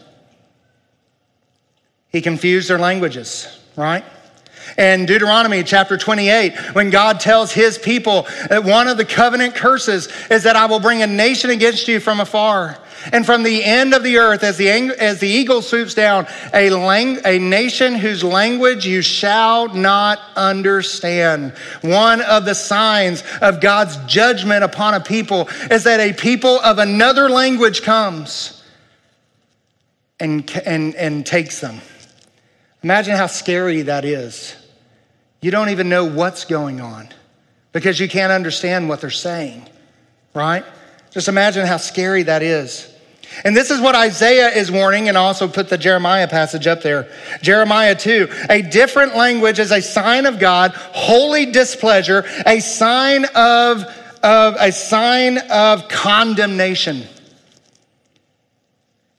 [2.09, 4.03] He confused their languages, right?
[4.75, 10.09] And Deuteronomy chapter 28, when God tells his people that one of the covenant curses
[10.29, 12.77] is that I will bring a nation against you from afar.
[13.11, 16.69] And from the end of the earth, as the, as the eagle swoops down, a,
[16.71, 21.53] lang, a nation whose language you shall not understand.
[21.81, 26.79] One of the signs of God's judgment upon a people is that a people of
[26.79, 28.63] another language comes
[30.19, 31.79] and, and, and takes them.
[32.87, 34.55] Imagine how scary that is.
[35.41, 37.09] You don't even know what's going on
[37.73, 39.67] because you can't understand what they're saying,
[40.33, 40.63] right?
[41.11, 42.89] Just imagine how scary that is.
[43.43, 47.11] And this is what Isaiah is warning, and also put the Jeremiah passage up there.
[47.41, 48.29] Jeremiah 2.
[48.49, 53.83] A different language is a sign of God, holy displeasure, a sign of,
[54.23, 57.03] of a sign of condemnation.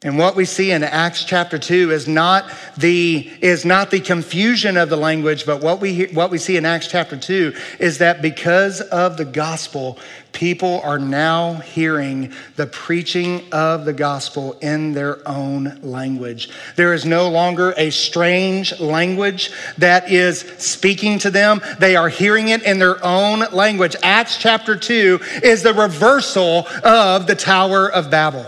[0.02, 4.76] And what we see in Acts chapter 2 is not the, is not the confusion
[4.76, 8.22] of the language, but what we, what we see in Acts chapter 2 is that
[8.22, 9.98] because of the gospel,
[10.30, 16.48] people are now hearing the preaching of the gospel in their own language.
[16.76, 21.60] There is no longer a strange language that is speaking to them.
[21.80, 23.96] They are hearing it in their own language.
[24.04, 28.46] Acts chapter 2 is the reversal of the Tower of Babel.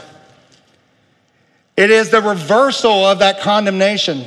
[1.81, 4.27] It is the reversal of that condemnation.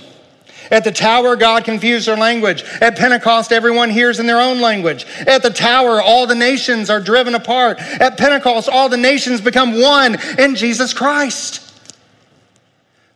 [0.71, 2.63] At the tower, God confused their language.
[2.81, 5.05] At Pentecost, everyone hears in their own language.
[5.27, 7.79] At the tower, all the nations are driven apart.
[7.79, 11.61] At Pentecost, all the nations become one in Jesus Christ.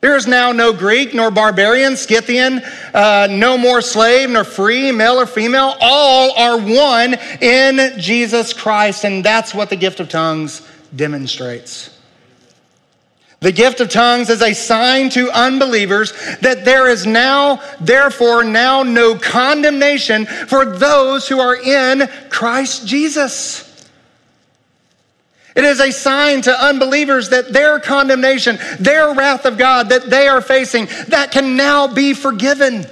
[0.02, 2.62] There is now no Greek nor barbarian, Scythian,
[2.94, 5.76] uh, no more slave nor free, male or female.
[5.82, 10.62] All are one in Jesus Christ, and that's what the gift of tongues
[10.96, 11.97] demonstrates.
[13.40, 18.82] The gift of tongues is a sign to unbelievers that there is now, therefore, now
[18.82, 23.64] no condemnation for those who are in Christ Jesus.
[25.56, 30.28] It is a sign to unbelievers that their condemnation, their wrath of God that they
[30.28, 32.86] are facing, that can now be forgiven.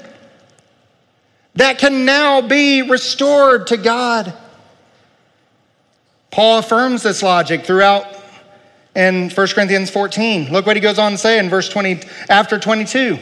[1.55, 4.34] That can now be restored to God.
[6.31, 8.14] Paul affirms this logic throughout
[8.95, 10.51] in 1 Corinthians 14.
[10.51, 13.19] Look what he goes on to say in verse 20, after 22.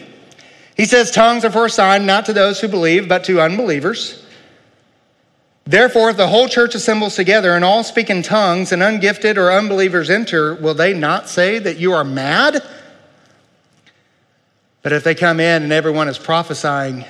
[0.76, 4.26] He says, Tongues are for a sign not to those who believe, but to unbelievers.
[5.66, 9.52] Therefore, if the whole church assembles together and all speak in tongues, and ungifted or
[9.52, 12.62] unbelievers enter, will they not say that you are mad?
[14.82, 17.06] But if they come in and everyone is prophesying,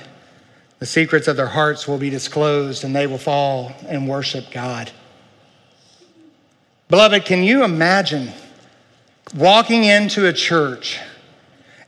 [0.78, 4.92] the secrets of their hearts will be disclosed and they will fall and worship God.
[6.88, 8.30] Beloved, can you imagine?
[9.34, 10.98] Walking into a church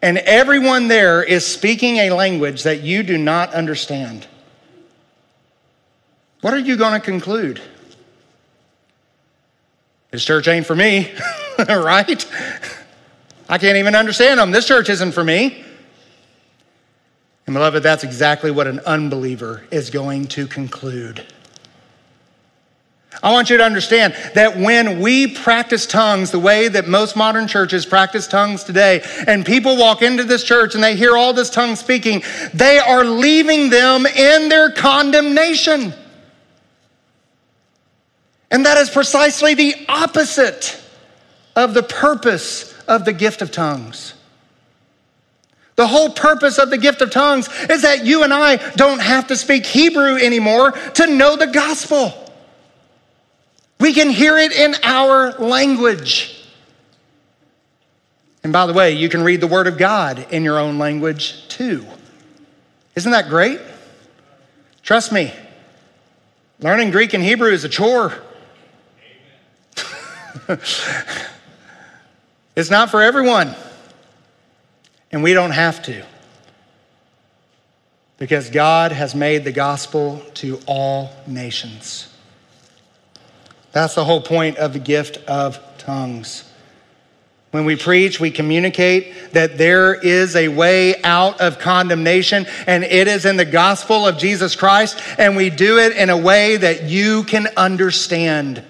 [0.02, 4.26] and everyone there is speaking a language that you do not understand,
[6.42, 7.60] what are you going to conclude?
[10.10, 11.12] This church ain't for me,
[11.58, 12.26] right?
[13.48, 14.50] I can't even understand them.
[14.50, 15.64] This church isn't for me.
[17.46, 21.24] And beloved, that's exactly what an unbeliever is going to conclude.
[23.22, 27.48] I want you to understand that when we practice tongues the way that most modern
[27.48, 31.50] churches practice tongues today, and people walk into this church and they hear all this
[31.50, 35.94] tongue speaking, they are leaving them in their condemnation.
[38.50, 40.80] And that is precisely the opposite
[41.56, 44.14] of the purpose of the gift of tongues.
[45.74, 49.26] The whole purpose of the gift of tongues is that you and I don't have
[49.28, 52.25] to speak Hebrew anymore to know the gospel.
[53.78, 56.32] We can hear it in our language.
[58.42, 61.48] And by the way, you can read the Word of God in your own language
[61.48, 61.84] too.
[62.94, 63.60] Isn't that great?
[64.82, 65.34] Trust me,
[66.60, 68.14] learning Greek and Hebrew is a chore.
[72.56, 73.54] it's not for everyone,
[75.10, 76.04] and we don't have to.
[78.16, 82.15] Because God has made the gospel to all nations.
[83.76, 86.50] That's the whole point of the gift of tongues.
[87.50, 93.06] When we preach, we communicate that there is a way out of condemnation, and it
[93.06, 96.84] is in the gospel of Jesus Christ, and we do it in a way that
[96.84, 98.64] you can understand.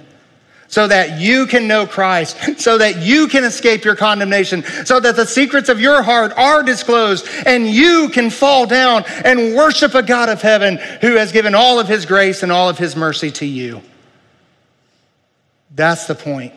[0.67, 5.15] So that you can know Christ, so that you can escape your condemnation, so that
[5.15, 10.03] the secrets of your heart are disclosed, and you can fall down and worship a
[10.03, 13.31] God of heaven who has given all of his grace and all of his mercy
[13.31, 13.83] to you.
[15.77, 16.55] That's the point.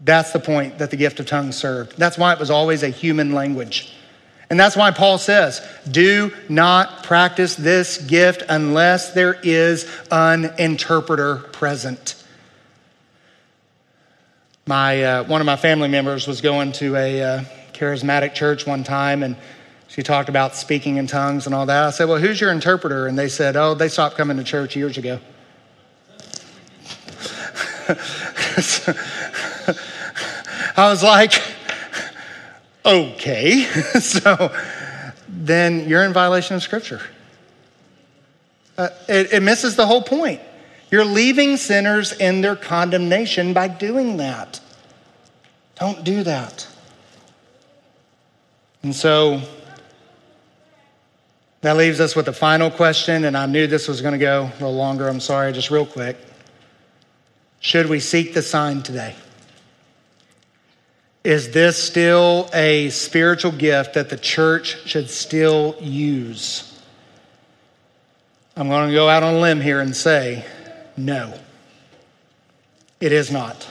[0.00, 1.96] That's the point that the gift of tongues served.
[1.96, 3.92] That's why it was always a human language.
[4.50, 11.36] And that's why Paul says, do not practice this gift unless there is an interpreter
[11.36, 12.22] present.
[14.66, 18.84] My, uh, one of my family members was going to a uh, charismatic church one
[18.84, 19.36] time and
[19.88, 21.84] she talked about speaking in tongues and all that.
[21.84, 23.06] I said, Well, who's your interpreter?
[23.06, 25.20] And they said, Oh, they stopped coming to church years ago.
[30.76, 31.32] I was like,
[32.84, 33.62] okay.
[34.00, 34.54] so
[35.28, 37.00] then you're in violation of Scripture.
[38.76, 40.40] Uh, it, it misses the whole point.
[40.90, 44.60] You're leaving sinners in their condemnation by doing that.
[45.76, 46.68] Don't do that.
[48.82, 49.40] And so
[51.62, 54.42] that leaves us with the final question, and I knew this was going to go
[54.42, 55.08] a little longer.
[55.08, 56.16] I'm sorry, just real quick.
[57.64, 59.14] Should we seek the sign today?
[61.24, 66.78] Is this still a spiritual gift that the church should still use?
[68.54, 70.44] I'm going to go out on a limb here and say
[70.98, 71.32] no,
[73.00, 73.66] it is not.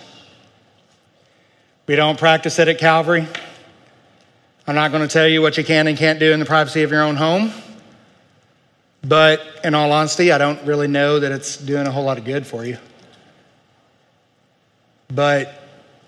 [1.86, 3.28] We don't practice it at Calvary.
[4.66, 6.82] I'm not going to tell you what you can and can't do in the privacy
[6.82, 7.52] of your own home.
[9.04, 12.26] But in all honesty, I don't really know that it's doing a whole lot of
[12.26, 12.80] good for you.
[15.14, 15.54] But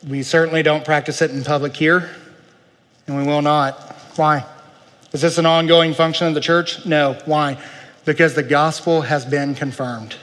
[0.08, 2.10] we certainly don't practice it in public here,
[3.08, 3.80] and we will not.
[4.16, 4.46] Why?
[5.14, 6.86] Is this an ongoing function of the church?
[6.86, 7.18] No.
[7.26, 7.62] Why?
[8.04, 10.16] Because the gospel has been confirmed.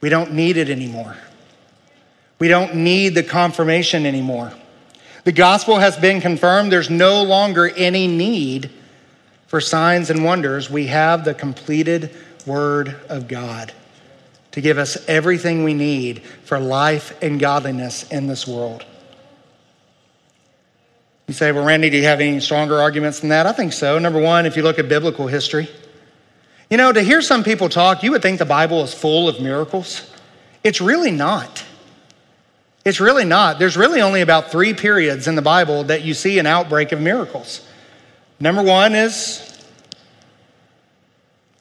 [0.00, 1.16] We don't need it anymore.
[2.38, 4.52] We don't need the confirmation anymore.
[5.24, 6.72] The gospel has been confirmed.
[6.72, 8.70] There's no longer any need
[9.48, 10.70] for signs and wonders.
[10.70, 12.14] We have the completed
[12.46, 13.72] word of God
[14.52, 18.84] to give us everything we need for life and godliness in this world.
[21.26, 23.46] You say, well, Randy, do you have any stronger arguments than that?
[23.46, 23.98] I think so.
[23.98, 25.68] Number one, if you look at biblical history,
[26.70, 29.40] you know, to hear some people talk, you would think the Bible is full of
[29.40, 30.10] miracles.
[30.64, 31.64] It's really not.
[32.84, 33.58] It's really not.
[33.58, 37.00] There's really only about three periods in the Bible that you see an outbreak of
[37.00, 37.66] miracles.
[38.40, 39.44] Number one is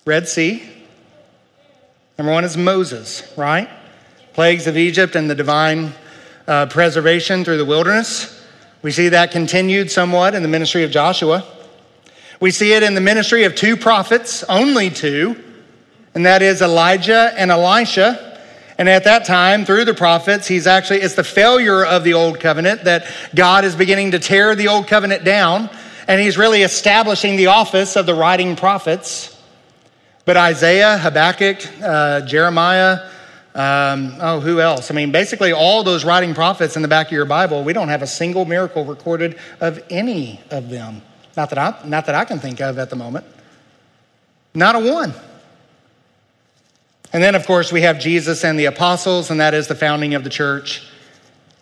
[0.05, 0.63] Red Sea.
[2.17, 3.69] Number one is Moses, right?
[4.33, 5.93] Plagues of Egypt and the divine
[6.47, 8.43] uh, preservation through the wilderness.
[8.81, 11.45] We see that continued somewhat in the ministry of Joshua.
[12.39, 15.43] We see it in the ministry of two prophets, only two,
[16.15, 18.41] and that is Elijah and Elisha.
[18.79, 22.39] And at that time, through the prophets, he's actually, it's the failure of the old
[22.39, 23.05] covenant that
[23.35, 25.69] God is beginning to tear the old covenant down,
[26.07, 29.36] and he's really establishing the office of the writing prophets.
[30.27, 33.09] But Isaiah, Habakkuk, uh, Jeremiah,
[33.55, 34.91] um, oh, who else?
[34.91, 37.87] I mean, basically, all those writing prophets in the back of your Bible, we don't
[37.87, 41.01] have a single miracle recorded of any of them.
[41.37, 43.25] Not that I, not that I can think of at the moment.
[44.53, 45.13] Not a one.
[47.13, 50.13] And then, of course, we have Jesus and the apostles, and that is the founding
[50.13, 50.85] of the church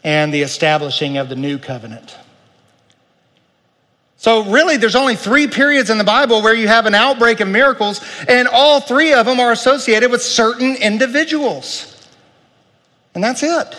[0.04, 2.18] and the establishing of the new covenant.
[4.26, 7.48] So, really, there's only three periods in the Bible where you have an outbreak of
[7.48, 12.10] miracles, and all three of them are associated with certain individuals.
[13.14, 13.78] And that's it.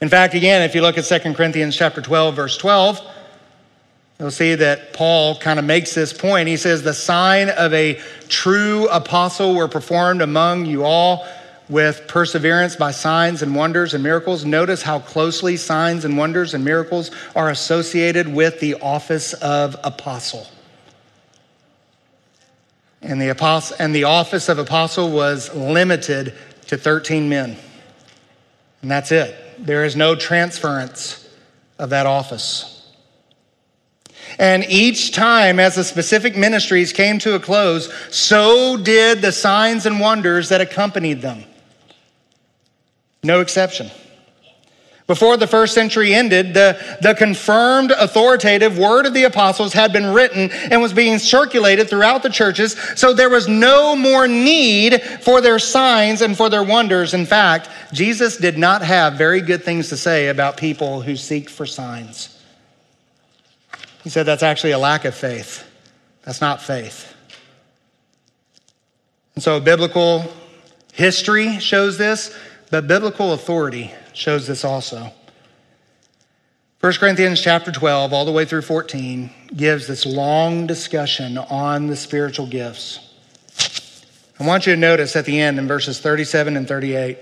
[0.00, 3.02] In fact, again, if you look at 2 Corinthians chapter 12, verse 12,
[4.18, 6.48] you'll see that Paul kind of makes this point.
[6.48, 11.26] He says, The sign of a true apostle were performed among you all
[11.68, 14.44] with perseverance by signs and wonders and miracles.
[14.44, 20.46] Notice how closely signs and wonders and miracles are associated with the office of apostle.
[23.02, 26.34] And the, apostle, and the office of apostle was limited
[26.66, 27.56] to 13 men.
[28.82, 29.34] And that's it.
[29.58, 31.28] There is no transference
[31.78, 32.72] of that office.
[34.38, 39.86] And each time, as the specific ministries came to a close, so did the signs
[39.86, 41.44] and wonders that accompanied them.
[43.26, 43.90] No exception.
[45.08, 50.12] Before the first century ended, the, the confirmed authoritative word of the apostles had been
[50.12, 55.40] written and was being circulated throughout the churches, so there was no more need for
[55.40, 57.14] their signs and for their wonders.
[57.14, 61.50] In fact, Jesus did not have very good things to say about people who seek
[61.50, 62.32] for signs.
[64.02, 65.64] He said that's actually a lack of faith.
[66.22, 67.12] That's not faith.
[69.36, 70.24] And so biblical
[70.94, 72.36] history shows this.
[72.70, 75.12] But biblical authority shows this also.
[76.80, 81.96] 1 Corinthians chapter 12, all the way through 14, gives this long discussion on the
[81.96, 83.00] spiritual gifts.
[84.38, 87.18] I want you to notice at the end in verses 37 and 38.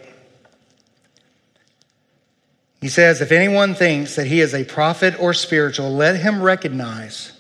[2.80, 7.32] He says, If anyone thinks that he is a prophet or spiritual, let him recognize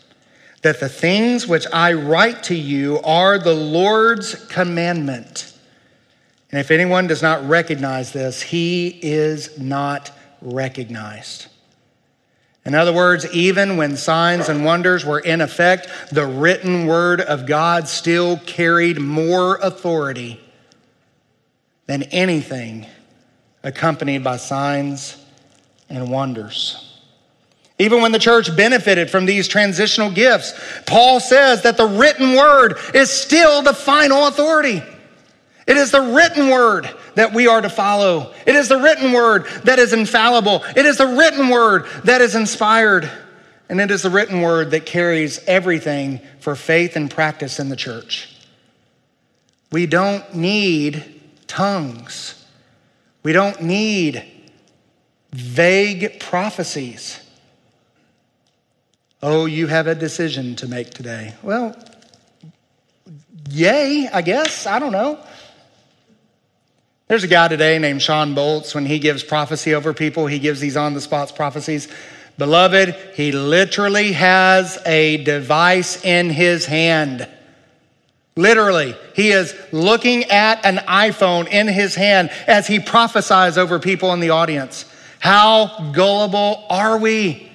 [0.62, 5.53] that the things which I write to you are the Lord's commandment.
[6.54, 11.48] And if anyone does not recognize this, he is not recognized.
[12.64, 17.46] In other words, even when signs and wonders were in effect, the written word of
[17.46, 20.40] God still carried more authority
[21.86, 22.86] than anything
[23.64, 25.16] accompanied by signs
[25.88, 27.00] and wonders.
[27.80, 30.54] Even when the church benefited from these transitional gifts,
[30.86, 34.84] Paul says that the written word is still the final authority.
[35.66, 38.34] It is the written word that we are to follow.
[38.46, 40.62] It is the written word that is infallible.
[40.76, 43.10] It is the written word that is inspired.
[43.68, 47.76] And it is the written word that carries everything for faith and practice in the
[47.76, 48.30] church.
[49.72, 52.44] We don't need tongues.
[53.22, 54.22] We don't need
[55.32, 57.20] vague prophecies.
[59.22, 61.34] Oh, you have a decision to make today.
[61.42, 61.74] Well,
[63.48, 64.66] yay, I guess.
[64.66, 65.18] I don't know.
[67.14, 68.74] There's a guy today named Shawn Bolz.
[68.74, 71.86] When he gives prophecy over people, he gives these on the spot prophecies.
[72.38, 77.28] Beloved, he literally has a device in his hand.
[78.34, 84.12] Literally, he is looking at an iPhone in his hand as he prophesies over people
[84.12, 84.84] in the audience.
[85.20, 87.48] How gullible are we?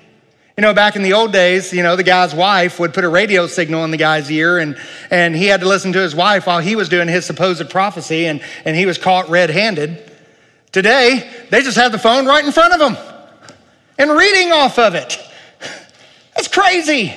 [0.60, 3.08] You know, back in the old days, you know, the guy's wife would put a
[3.08, 4.78] radio signal in the guy's ear and,
[5.10, 8.26] and he had to listen to his wife while he was doing his supposed prophecy
[8.26, 10.12] and, and he was caught red handed.
[10.74, 12.98] Today, they just have the phone right in front of them
[13.98, 15.18] and reading off of it.
[16.36, 17.16] That's crazy.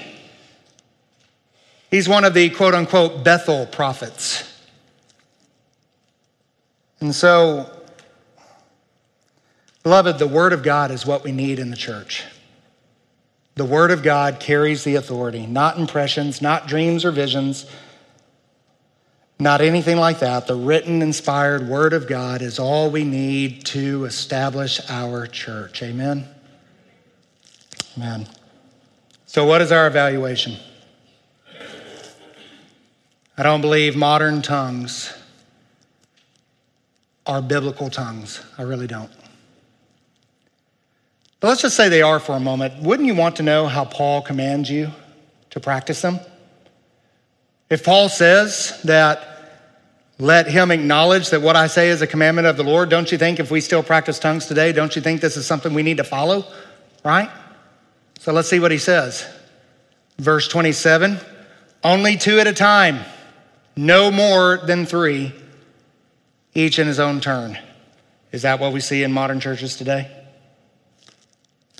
[1.90, 4.56] He's one of the quote unquote Bethel prophets.
[7.00, 7.68] And so,
[9.82, 12.22] beloved, the Word of God is what we need in the church.
[13.54, 17.66] The Word of God carries the authority, not impressions, not dreams or visions,
[19.38, 20.46] not anything like that.
[20.46, 25.82] The written, inspired Word of God is all we need to establish our church.
[25.82, 26.26] Amen?
[27.96, 28.26] Amen.
[29.26, 30.56] So, what is our evaluation?
[33.36, 35.12] I don't believe modern tongues
[37.26, 38.44] are biblical tongues.
[38.58, 39.10] I really don't.
[41.42, 42.80] But let's just say they are for a moment.
[42.84, 44.92] Wouldn't you want to know how Paul commands you
[45.50, 46.20] to practice them?
[47.68, 49.28] If Paul says that
[50.20, 53.18] let him acknowledge that what I say is a commandment of the Lord, don't you
[53.18, 55.96] think if we still practice tongues today, don't you think this is something we need
[55.96, 56.44] to follow?
[57.04, 57.28] Right?
[58.20, 59.26] So let's see what he says.
[60.18, 61.18] Verse 27
[61.82, 63.00] only two at a time
[63.74, 65.32] no more than three,
[66.54, 67.58] each in his own turn.
[68.30, 70.21] Is that what we see in modern churches today?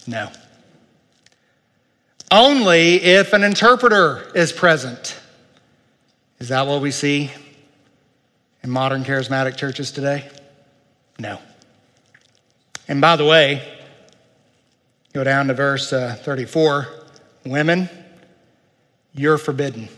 [0.06, 0.30] No.
[2.30, 5.18] Only if an interpreter is present.
[6.38, 7.30] Is that what we see
[8.62, 10.28] in modern charismatic churches today?
[11.18, 11.38] No.
[12.88, 13.80] And by the way,
[15.12, 16.88] go down to verse uh, 34
[17.44, 17.88] women,
[19.14, 19.88] you're forbidden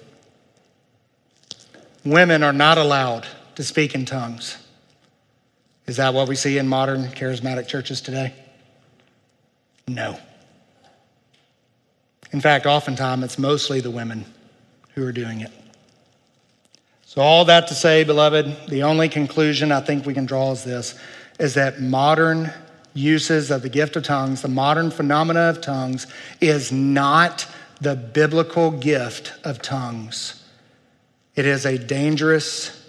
[2.04, 3.26] women are not allowed
[3.56, 4.58] to speak in tongues.
[5.86, 8.34] Is that what we see in modern charismatic churches today?
[9.86, 10.18] No.
[12.32, 14.24] In fact, oftentimes it's mostly the women
[14.94, 15.52] who are doing it.
[17.06, 20.64] So, all that to say, beloved, the only conclusion I think we can draw is
[20.64, 20.98] this
[21.38, 22.52] is that modern
[22.92, 26.06] uses of the gift of tongues, the modern phenomena of tongues,
[26.40, 27.46] is not
[27.80, 30.44] the biblical gift of tongues.
[31.34, 32.88] It is a dangerous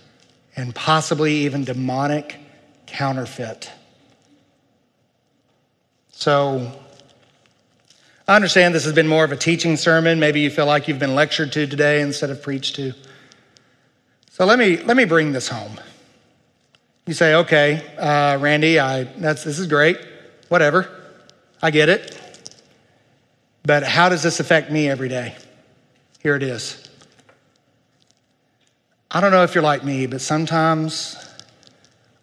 [0.56, 2.38] and possibly even demonic
[2.86, 3.72] counterfeit.
[6.12, 6.72] So,
[8.28, 10.20] I understand this has been more of a teaching sermon.
[10.20, 12.94] Maybe you feel like you've been lectured to today instead of preached to.
[14.32, 15.80] So let me let me bring this home.
[17.06, 20.00] You say, okay, uh, Randy, I that's this is great,
[20.50, 20.90] whatever,
[21.62, 22.20] I get it.
[23.64, 25.36] But how does this affect me every day?
[26.20, 26.84] Here it is.
[29.12, 31.16] I don't know if you're like me, but sometimes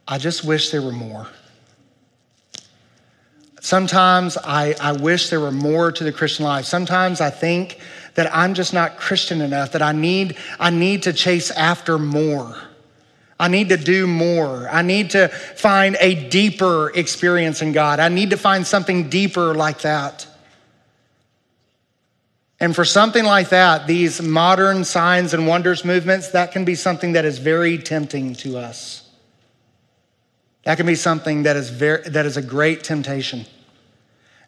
[0.08, 1.28] I just wish there were more.
[3.62, 6.64] Sometimes I, I wish there were more to the Christian life.
[6.64, 7.78] Sometimes I think
[8.14, 12.56] that I'm just not Christian enough, that I need, I need to chase after more.
[13.38, 14.68] I need to do more.
[14.68, 18.00] I need to find a deeper experience in God.
[18.00, 20.26] I need to find something deeper like that.
[22.58, 27.12] And for something like that, these modern signs and wonders movements, that can be something
[27.12, 29.01] that is very tempting to us.
[30.64, 33.46] That can be something that is, very, that is a great temptation.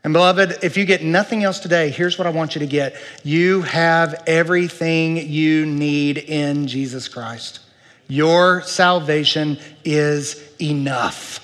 [0.05, 2.95] And beloved, if you get nothing else today, here's what I want you to get.
[3.23, 7.61] You have everything you need in Jesus Christ.
[8.07, 11.41] Your salvation is enough.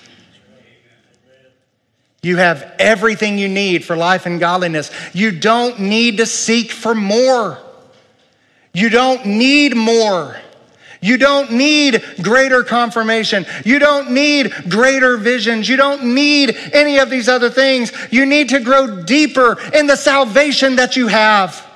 [2.22, 4.90] You have everything you need for life and godliness.
[5.14, 7.58] You don't need to seek for more.
[8.74, 10.36] You don't need more.
[11.00, 13.46] You don't need greater confirmation.
[13.64, 15.68] You don't need greater visions.
[15.68, 17.92] You don't need any of these other things.
[18.10, 21.69] You need to grow deeper in the salvation that you have.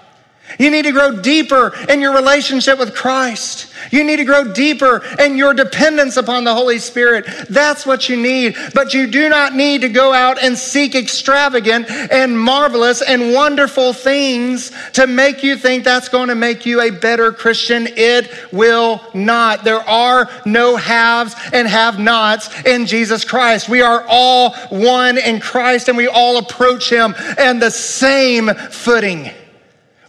[0.59, 3.73] You need to grow deeper in your relationship with Christ.
[3.91, 7.27] You need to grow deeper in your dependence upon the Holy Spirit.
[7.49, 8.57] That's what you need.
[8.75, 13.93] But you do not need to go out and seek extravagant and marvelous and wonderful
[13.93, 17.87] things to make you think that's going to make you a better Christian.
[17.89, 19.65] It will not.
[19.65, 23.69] There are no haves and have nots in Jesus Christ.
[23.69, 29.31] We are all one in Christ and we all approach Him in the same footing.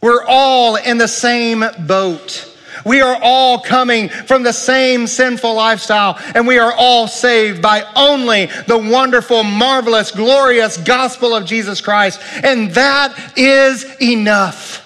[0.06, 2.48] We're all in the same boat.
[2.86, 7.82] We are all coming from the same sinful lifestyle, and we are all saved by
[7.96, 12.22] only the wonderful, marvelous, glorious gospel of Jesus Christ.
[12.44, 14.85] And that is enough.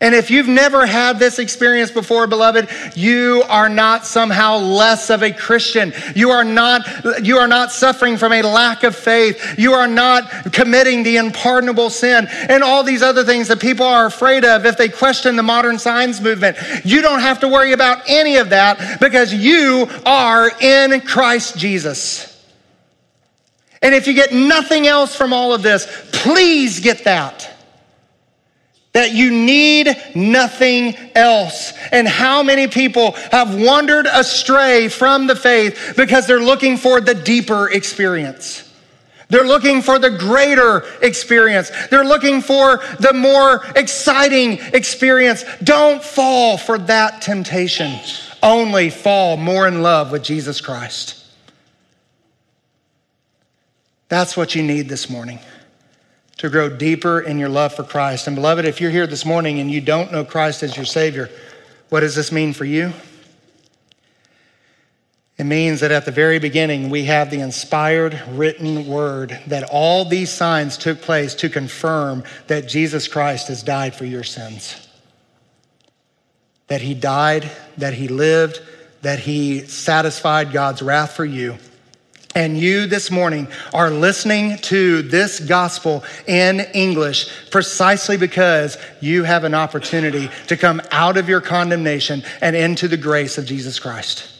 [0.00, 5.24] And if you've never had this experience before, beloved, you are not somehow less of
[5.24, 5.92] a Christian.
[6.14, 6.86] You are not,
[7.24, 9.58] you are not suffering from a lack of faith.
[9.58, 14.06] You are not committing the unpardonable sin and all these other things that people are
[14.06, 16.56] afraid of if they question the modern science movement.
[16.84, 22.36] You don't have to worry about any of that because you are in Christ Jesus.
[23.82, 27.57] And if you get nothing else from all of this, please get that
[28.98, 31.72] that you need nothing else.
[31.92, 37.14] And how many people have wandered astray from the faith because they're looking for the
[37.14, 38.68] deeper experience.
[39.28, 41.70] They're looking for the greater experience.
[41.90, 45.44] They're looking for the more exciting experience.
[45.62, 48.00] Don't fall for that temptation.
[48.42, 51.24] Only fall more in love with Jesus Christ.
[54.08, 55.38] That's what you need this morning
[56.38, 58.26] to grow deeper in your love for Christ.
[58.26, 61.28] And beloved, if you're here this morning and you don't know Christ as your Savior,
[61.88, 62.92] what does this mean for you?
[65.36, 70.04] It means that at the very beginning, we have the inspired written word that all
[70.04, 74.88] these signs took place to confirm that Jesus Christ has died for your sins.
[76.66, 78.60] That he died, that he lived,
[79.02, 81.58] that he satisfied God's wrath for you
[82.38, 89.42] and you this morning are listening to this gospel in English precisely because you have
[89.42, 94.30] an opportunity to come out of your condemnation and into the grace of Jesus Christ.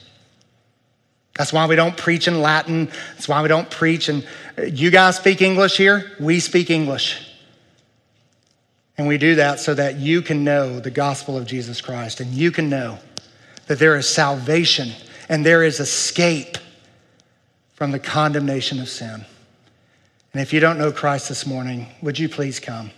[1.36, 2.88] That's why we don't preach in Latin.
[3.14, 4.09] That's why we don't preach.
[4.09, 4.24] And
[4.68, 7.28] you guys speak English here, we speak English.
[8.96, 12.30] And we do that so that you can know the gospel of Jesus Christ and
[12.32, 13.01] you can know
[13.66, 14.92] that there is salvation
[15.28, 16.59] and there is escape
[17.79, 19.24] from the condemnation of sin.
[20.33, 22.91] And if you don't know Christ this morning, would you please come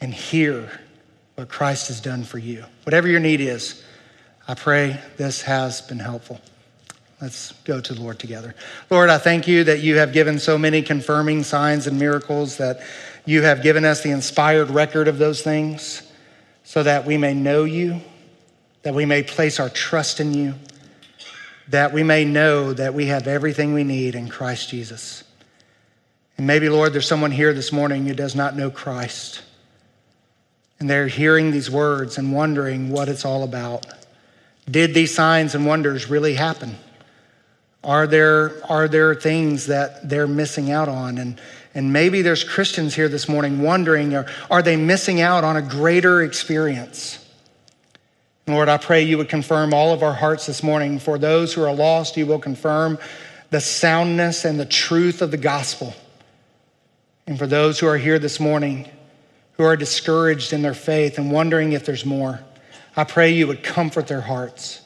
[0.00, 0.80] and hear
[1.36, 2.64] what Christ has done for you?
[2.82, 3.80] Whatever your need is,
[4.48, 6.40] I pray this has been helpful.
[7.20, 8.56] Let's go to the Lord together.
[8.90, 12.80] Lord, I thank you that you have given so many confirming signs and miracles, that
[13.26, 16.02] you have given us the inspired record of those things
[16.64, 18.00] so that we may know you,
[18.82, 20.54] that we may place our trust in you
[21.72, 25.24] that we may know that we have everything we need in Christ Jesus.
[26.36, 29.40] And maybe, Lord, there's someone here this morning who does not know Christ.
[30.78, 33.86] And they're hearing these words and wondering what it's all about.
[34.70, 36.76] Did these signs and wonders really happen?
[37.82, 41.16] Are there, are there things that they're missing out on?
[41.16, 41.40] And,
[41.74, 45.62] and maybe there's Christians here this morning wondering are, are they missing out on a
[45.62, 47.18] greater experience?
[48.46, 50.98] Lord, I pray you would confirm all of our hearts this morning.
[50.98, 52.98] For those who are lost, you will confirm
[53.50, 55.94] the soundness and the truth of the gospel.
[57.26, 58.88] And for those who are here this morning
[59.52, 62.40] who are discouraged in their faith and wondering if there's more,
[62.96, 64.80] I pray you would comfort their hearts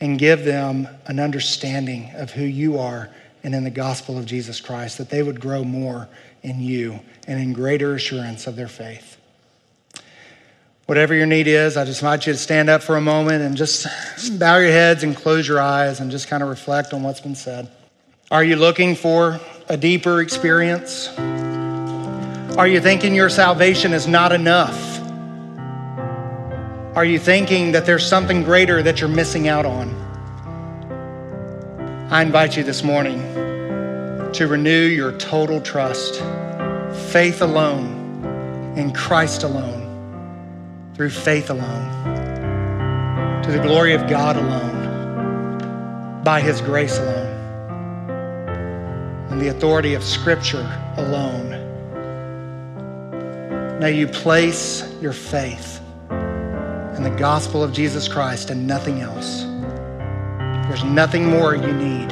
[0.00, 3.10] and give them an understanding of who you are
[3.42, 6.08] and in the gospel of Jesus Christ, that they would grow more
[6.42, 9.15] in you and in greater assurance of their faith.
[10.86, 13.56] Whatever your need is, I just invite you to stand up for a moment and
[13.56, 13.88] just
[14.38, 17.34] bow your heads and close your eyes and just kind of reflect on what's been
[17.34, 17.68] said.
[18.30, 21.08] Are you looking for a deeper experience?
[22.56, 25.00] Are you thinking your salvation is not enough?
[26.96, 29.90] Are you thinking that there's something greater that you're missing out on?
[32.12, 33.18] I invite you this morning
[34.34, 36.22] to renew your total trust,
[37.10, 39.85] faith alone, in Christ alone
[40.96, 41.92] through faith alone,
[43.42, 47.36] to the glory of God alone, by His grace alone,
[49.30, 50.66] and the authority of Scripture
[50.96, 51.50] alone.
[53.78, 59.42] May you place your faith in the gospel of Jesus Christ and nothing else.
[60.66, 62.10] There's nothing more you need.